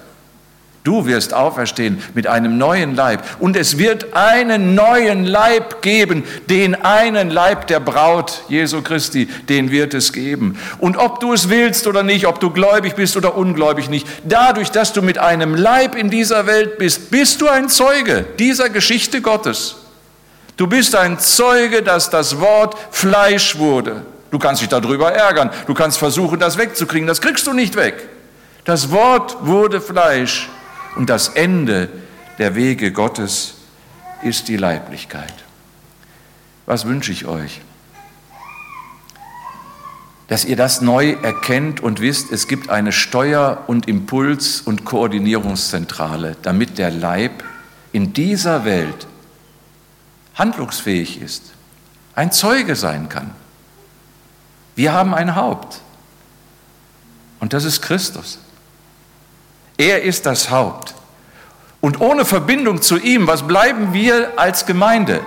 Du 0.84 1.06
wirst 1.06 1.34
auferstehen 1.34 2.02
mit 2.14 2.28
einem 2.28 2.58
neuen 2.58 2.96
Leib. 2.96 3.24
Und 3.40 3.56
es 3.56 3.78
wird 3.78 4.14
einen 4.16 4.76
neuen 4.76 5.26
Leib 5.26 5.82
geben, 5.82 6.24
den 6.50 6.76
einen 6.76 7.30
Leib 7.30 7.68
der 7.68 7.80
Braut 7.80 8.42
Jesu 8.50 8.82
Christi, 8.82 9.28
den 9.48 9.72
wird 9.72 9.94
es 9.94 10.12
geben. 10.12 10.58
Und 10.80 10.98
ob 10.98 11.20
du 11.20 11.32
es 11.32 11.50
willst 11.50 11.86
oder 11.86 12.04
nicht, 12.04 12.28
ob 12.28 12.40
du 12.40 12.50
gläubig 12.50 12.96
bist 12.96 13.16
oder 13.16 13.38
ungläubig 13.38 13.90
nicht, 13.90 14.08
dadurch, 14.26 14.72
dass 14.72 14.92
du 14.92 15.02
mit 15.02 15.20
einem 15.20 15.56
Leib 15.56 15.96
in 15.96 16.10
dieser 16.10 16.48
Welt 16.48 16.78
bist, 16.80 17.12
bist 17.12 17.42
du 17.42 17.48
ein 17.48 17.70
Zeuge 17.70 18.26
dieser 18.40 18.70
Geschichte 18.70 19.22
Gottes. 19.22 19.83
Du 20.58 20.68
bist 20.68 20.96
ein 20.96 21.20
Zeuge, 21.20 21.82
dass 21.82 22.10
das 22.10 22.40
Wort 22.40 22.76
Fleisch 22.92 23.58
wurde. 23.58 24.06
Du 24.32 24.40
kannst 24.40 24.62
dich 24.62 24.70
darüber 24.70 25.12
ärgern. 25.12 25.50
Du 25.68 25.74
kannst 25.74 25.98
versuchen, 25.98 26.40
das 26.40 26.58
wegzukriegen. 26.58 27.08
Das 27.08 27.22
kriegst 27.22 27.48
du 27.48 27.54
nicht 27.54 27.76
weg. 27.76 28.10
Das 28.66 28.92
Wort 28.92 29.46
wurde 29.46 29.82
Fleisch. 29.82 30.50
Und 30.96 31.10
das 31.10 31.30
Ende 31.30 31.90
der 32.38 32.56
Wege 32.56 32.92
Gottes 32.92 33.56
ist 34.22 34.48
die 34.48 34.58
Leiblichkeit. 34.58 35.34
Was 36.66 36.86
wünsche 36.86 37.12
ich 37.12 37.26
euch? 37.26 37.62
Dass 40.28 40.46
ihr 40.46 40.56
das 40.56 40.82
neu 40.82 41.12
erkennt 41.22 41.82
und 41.82 42.00
wisst, 42.00 42.32
es 42.32 42.48
gibt 42.48 42.70
eine 42.70 42.92
Steuer- 42.92 43.64
und 43.68 43.88
Impuls- 43.88 44.62
und 44.62 44.86
Koordinierungszentrale, 44.86 46.38
damit 46.42 46.78
der 46.78 46.92
Leib 46.92 47.44
in 47.92 48.14
dieser 48.14 48.66
Welt 48.66 49.08
handlungsfähig 50.36 51.22
ist, 51.22 51.54
ein 52.16 52.32
Zeuge 52.32 52.76
sein 52.76 53.10
kann. 53.10 53.32
Wir 54.76 54.94
haben 54.94 55.14
ein 55.14 55.36
Haupt 55.36 55.82
und 57.40 57.54
das 57.54 57.66
ist 57.66 57.82
Christus. 57.82 58.40
Er 59.78 60.04
ist 60.04 60.26
das 60.26 60.50
Haupt. 60.50 60.96
Und 61.82 62.00
ohne 62.00 62.24
Verbindung 62.24 62.82
zu 62.82 62.98
ihm, 62.98 63.28
was 63.28 63.46
bleiben 63.46 63.92
wir 63.92 64.34
als 64.38 64.66
Gemeinde? 64.66 65.22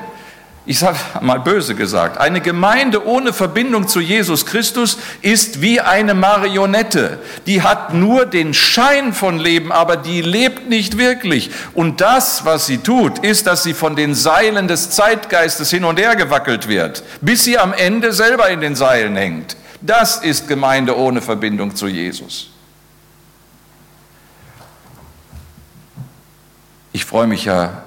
Ich 0.69 0.81
sage 0.81 0.99
mal 1.21 1.39
böse 1.39 1.77
gesagt, 1.77 2.19
eine 2.19 2.41
Gemeinde 2.41 3.07
ohne 3.07 3.33
Verbindung 3.33 3.87
zu 3.87 4.01
Jesus 4.01 4.47
Christus 4.47 4.99
ist 5.23 5.63
wie 5.63 5.81
eine 5.81 6.13
Marionette. 6.13 7.21
Die 7.47 7.63
hat 7.63 7.95
nur 7.95 8.27
den 8.27 8.53
Schein 8.53 9.13
von 9.13 9.39
Leben, 9.39 9.71
aber 9.71 9.97
die 9.97 10.23
lebt 10.23 10.69
nicht 10.69 10.99
wirklich. 10.99 11.53
Und 11.73 12.01
das, 12.01 12.45
was 12.45 12.67
sie 12.67 12.79
tut, 12.79 13.21
ist, 13.21 13.47
dass 13.47 13.63
sie 13.63 13.75
von 13.75 13.95
den 13.95 14.17
Seilen 14.17 14.67
des 14.67 14.91
Zeitgeistes 14.91 15.71
hin 15.71 15.85
und 15.85 16.01
her 16.01 16.17
gewackelt 16.17 16.67
wird, 16.67 17.05
bis 17.21 17.45
sie 17.45 17.59
am 17.59 17.73
Ende 17.73 18.13
selber 18.13 18.51
in 18.51 18.61
den 18.61 18.75
Seilen 18.75 19.15
hängt. 19.15 19.57
Das 19.81 20.17
ist 20.17 20.49
Gemeinde 20.49 20.99
ohne 20.99 21.23
Verbindung 21.23 21.77
zu 21.77 21.87
Jesus. 21.87 22.51
Ich 26.93 27.05
freue 27.05 27.29
mich 27.29 27.45
ja 27.45 27.86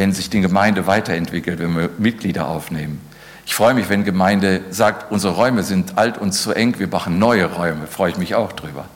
wenn 0.00 0.14
sich 0.14 0.30
die 0.30 0.40
Gemeinde 0.40 0.86
weiterentwickelt, 0.86 1.58
wenn 1.58 1.76
wir 1.76 1.90
Mitglieder 1.98 2.48
aufnehmen. 2.48 3.02
Ich 3.44 3.54
freue 3.54 3.74
mich, 3.74 3.90
wenn 3.90 4.02
Gemeinde 4.02 4.62
sagt, 4.70 5.12
unsere 5.12 5.34
Räume 5.34 5.62
sind 5.62 5.98
alt 5.98 6.16
und 6.16 6.32
zu 6.32 6.54
eng, 6.54 6.78
wir 6.78 6.88
machen 6.88 7.18
neue 7.18 7.44
Räume, 7.44 7.86
freue 7.86 8.12
ich 8.12 8.16
mich 8.16 8.34
auch 8.34 8.52
drüber. 8.52 8.86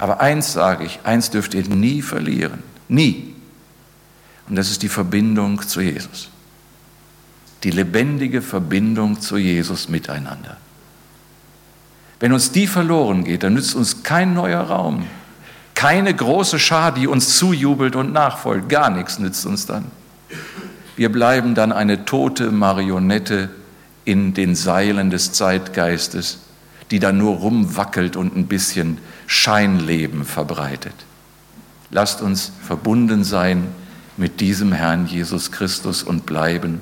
Aber 0.00 0.20
eins 0.20 0.52
sage 0.52 0.84
ich, 0.84 0.98
eins 1.04 1.30
dürft 1.30 1.54
ihr 1.54 1.62
nie 1.68 2.02
verlieren, 2.02 2.64
nie. 2.88 3.36
Und 4.48 4.56
das 4.56 4.68
ist 4.68 4.82
die 4.82 4.88
Verbindung 4.88 5.62
zu 5.62 5.80
Jesus. 5.80 6.28
Die 7.62 7.70
lebendige 7.70 8.42
Verbindung 8.42 9.20
zu 9.20 9.36
Jesus 9.36 9.88
miteinander. 9.88 10.56
Wenn 12.18 12.32
uns 12.32 12.50
die 12.50 12.66
verloren 12.66 13.22
geht, 13.22 13.44
dann 13.44 13.54
nützt 13.54 13.76
uns 13.76 14.02
kein 14.02 14.34
neuer 14.34 14.62
Raum, 14.62 15.06
keine 15.74 16.12
große 16.12 16.58
Schar, 16.58 16.90
die 16.90 17.06
uns 17.06 17.38
zujubelt 17.38 17.94
und 17.94 18.12
nachfolgt, 18.12 18.68
gar 18.68 18.90
nichts 18.90 19.20
nützt 19.20 19.46
uns 19.46 19.66
dann. 19.66 20.01
Wir 21.02 21.10
bleiben 21.10 21.56
dann 21.56 21.72
eine 21.72 22.04
tote 22.04 22.52
Marionette 22.52 23.50
in 24.04 24.34
den 24.34 24.54
Seilen 24.54 25.10
des 25.10 25.32
Zeitgeistes, 25.32 26.38
die 26.92 27.00
dann 27.00 27.18
nur 27.18 27.38
rumwackelt 27.38 28.14
und 28.14 28.36
ein 28.36 28.46
bisschen 28.46 28.98
Scheinleben 29.26 30.24
verbreitet. 30.24 30.94
Lasst 31.90 32.22
uns 32.22 32.52
verbunden 32.62 33.24
sein 33.24 33.66
mit 34.16 34.38
diesem 34.38 34.72
Herrn 34.72 35.08
Jesus 35.08 35.50
Christus 35.50 36.04
und 36.04 36.24
bleiben 36.24 36.80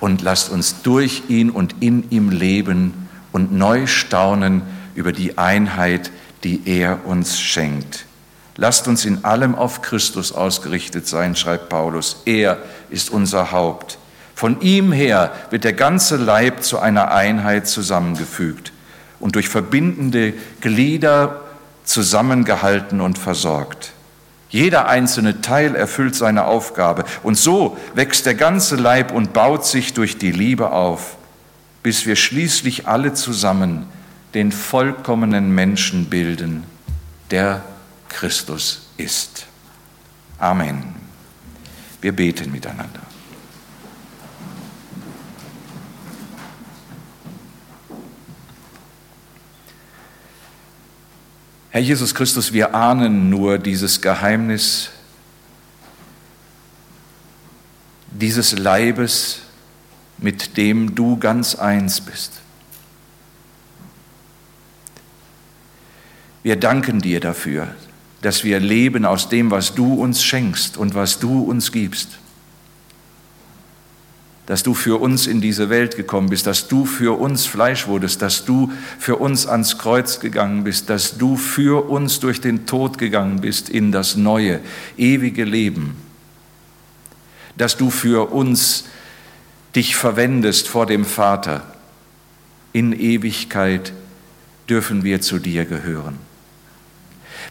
und 0.00 0.20
lasst 0.20 0.50
uns 0.50 0.82
durch 0.82 1.22
ihn 1.28 1.48
und 1.48 1.76
in 1.80 2.10
ihm 2.10 2.28
leben 2.28 3.08
und 3.32 3.54
neu 3.54 3.86
staunen 3.86 4.60
über 4.94 5.12
die 5.12 5.38
Einheit, 5.38 6.10
die 6.42 6.60
er 6.66 7.06
uns 7.06 7.40
schenkt. 7.40 8.04
Lasst 8.56 8.86
uns 8.86 9.04
in 9.04 9.24
allem 9.24 9.54
auf 9.54 9.82
Christus 9.82 10.32
ausgerichtet 10.32 11.08
sein, 11.08 11.34
schreibt 11.34 11.68
Paulus. 11.68 12.22
Er 12.24 12.58
ist 12.88 13.10
unser 13.10 13.50
Haupt. 13.50 13.98
Von 14.34 14.60
ihm 14.60 14.92
her 14.92 15.32
wird 15.50 15.64
der 15.64 15.72
ganze 15.72 16.16
Leib 16.16 16.62
zu 16.62 16.78
einer 16.78 17.12
Einheit 17.12 17.66
zusammengefügt 17.66 18.72
und 19.20 19.34
durch 19.34 19.48
verbindende 19.48 20.34
Glieder 20.60 21.40
zusammengehalten 21.84 23.00
und 23.00 23.18
versorgt. 23.18 23.92
Jeder 24.50 24.86
einzelne 24.88 25.40
Teil 25.40 25.74
erfüllt 25.74 26.14
seine 26.14 26.44
Aufgabe 26.44 27.04
und 27.24 27.36
so 27.36 27.76
wächst 27.94 28.24
der 28.26 28.34
ganze 28.34 28.76
Leib 28.76 29.12
und 29.12 29.32
baut 29.32 29.66
sich 29.66 29.94
durch 29.94 30.16
die 30.16 30.30
Liebe 30.30 30.70
auf, 30.70 31.16
bis 31.82 32.06
wir 32.06 32.14
schließlich 32.14 32.86
alle 32.86 33.14
zusammen 33.14 33.86
den 34.34 34.52
vollkommenen 34.52 35.52
Menschen 35.52 36.06
bilden, 36.06 36.64
der 37.30 37.62
Christus 38.14 38.88
ist. 38.96 39.46
Amen. 40.38 40.94
Wir 42.00 42.12
beten 42.12 42.50
miteinander. 42.50 43.00
Herr 51.70 51.80
Jesus 51.80 52.14
Christus, 52.14 52.52
wir 52.52 52.74
ahnen 52.74 53.30
nur 53.30 53.58
dieses 53.58 54.00
Geheimnis 54.00 54.90
dieses 58.14 58.52
Leibes, 58.52 59.42
mit 60.18 60.56
dem 60.56 60.94
du 60.94 61.18
ganz 61.18 61.54
eins 61.56 62.00
bist. 62.00 62.32
Wir 66.42 66.56
danken 66.56 67.00
dir 67.00 67.20
dafür, 67.20 67.74
dass 68.24 68.42
wir 68.42 68.58
leben 68.58 69.04
aus 69.04 69.28
dem, 69.28 69.50
was 69.50 69.74
du 69.74 69.94
uns 69.94 70.24
schenkst 70.24 70.78
und 70.78 70.94
was 70.94 71.18
du 71.18 71.42
uns 71.42 71.72
gibst. 71.72 72.08
Dass 74.46 74.62
du 74.62 74.72
für 74.72 74.98
uns 74.98 75.26
in 75.26 75.42
diese 75.42 75.68
Welt 75.68 75.94
gekommen 75.94 76.30
bist, 76.30 76.46
dass 76.46 76.66
du 76.66 76.86
für 76.86 77.18
uns 77.18 77.44
Fleisch 77.44 77.86
wurdest, 77.86 78.22
dass 78.22 78.46
du 78.46 78.72
für 78.98 79.16
uns 79.16 79.46
ans 79.46 79.76
Kreuz 79.76 80.20
gegangen 80.20 80.64
bist, 80.64 80.88
dass 80.88 81.18
du 81.18 81.36
für 81.36 81.90
uns 81.90 82.18
durch 82.18 82.40
den 82.40 82.64
Tod 82.64 82.96
gegangen 82.96 83.42
bist 83.42 83.68
in 83.68 83.92
das 83.92 84.16
neue, 84.16 84.60
ewige 84.96 85.44
Leben. 85.44 85.94
Dass 87.58 87.76
du 87.76 87.90
für 87.90 88.32
uns 88.32 88.84
dich 89.76 89.96
verwendest 89.96 90.66
vor 90.66 90.86
dem 90.86 91.04
Vater. 91.04 91.62
In 92.72 92.98
Ewigkeit 92.98 93.92
dürfen 94.66 95.04
wir 95.04 95.20
zu 95.20 95.38
dir 95.38 95.66
gehören. 95.66 96.23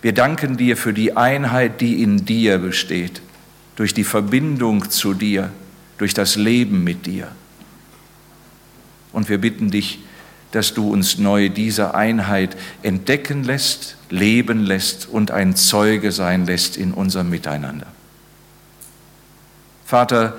Wir 0.03 0.13
danken 0.13 0.57
dir 0.57 0.75
für 0.75 0.91
die 0.91 1.15
Einheit, 1.15 1.79
die 1.79 2.03
in 2.03 2.25
dir 2.25 2.57
besteht, 2.57 3.21
durch 3.77 3.93
die 3.93 4.03
Verbindung 4.03 4.89
zu 4.89 5.13
dir, 5.13 5.49
durch 5.97 6.13
das 6.13 6.35
Leben 6.35 6.83
mit 6.83 7.05
dir. 7.05 7.31
Und 9.13 9.29
wir 9.29 9.37
bitten 9.37 9.71
dich, 9.71 9.99
dass 10.51 10.73
du 10.73 10.91
uns 10.91 11.19
neu 11.19 11.47
diese 11.47 11.95
Einheit 11.95 12.57
entdecken 12.81 13.45
lässt, 13.45 13.95
leben 14.09 14.59
lässt 14.65 15.07
und 15.07 15.31
ein 15.31 15.55
Zeuge 15.55 16.11
sein 16.11 16.45
lässt 16.45 16.75
in 16.75 16.91
unserem 16.91 17.29
Miteinander. 17.29 17.87
Vater, 19.85 20.35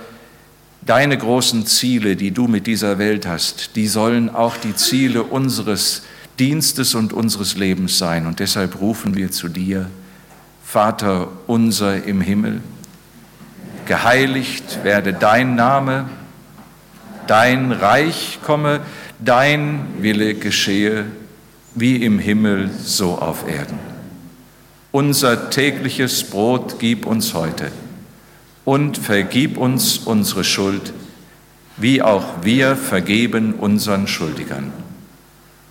deine 0.82 1.16
großen 1.16 1.64
Ziele, 1.64 2.16
die 2.16 2.32
du 2.32 2.48
mit 2.48 2.66
dieser 2.66 2.98
Welt 2.98 3.26
hast, 3.26 3.76
die 3.76 3.88
sollen 3.88 4.28
auch 4.28 4.58
die 4.58 4.76
Ziele 4.76 5.22
unseres 5.22 6.02
Dienstes 6.38 6.94
und 6.94 7.12
unseres 7.12 7.56
Lebens 7.56 7.98
sein. 7.98 8.26
Und 8.26 8.40
deshalb 8.40 8.80
rufen 8.80 9.14
wir 9.14 9.30
zu 9.30 9.48
dir, 9.48 9.88
Vater 10.64 11.28
unser 11.46 12.04
im 12.04 12.20
Himmel, 12.20 12.60
geheiligt 13.86 14.82
werde 14.82 15.12
dein 15.12 15.54
Name, 15.54 16.08
dein 17.26 17.70
Reich 17.70 18.40
komme, 18.44 18.80
dein 19.20 19.86
Wille 20.00 20.34
geschehe, 20.34 21.04
wie 21.74 22.04
im 22.04 22.18
Himmel 22.18 22.70
so 22.82 23.18
auf 23.18 23.48
Erden. 23.48 23.78
Unser 24.90 25.50
tägliches 25.50 26.24
Brot 26.24 26.76
gib 26.78 27.06
uns 27.06 27.34
heute 27.34 27.70
und 28.64 28.96
vergib 28.98 29.56
uns 29.58 29.98
unsere 29.98 30.44
Schuld, 30.44 30.92
wie 31.76 32.02
auch 32.02 32.24
wir 32.42 32.76
vergeben 32.76 33.54
unseren 33.54 34.06
Schuldigern 34.06 34.72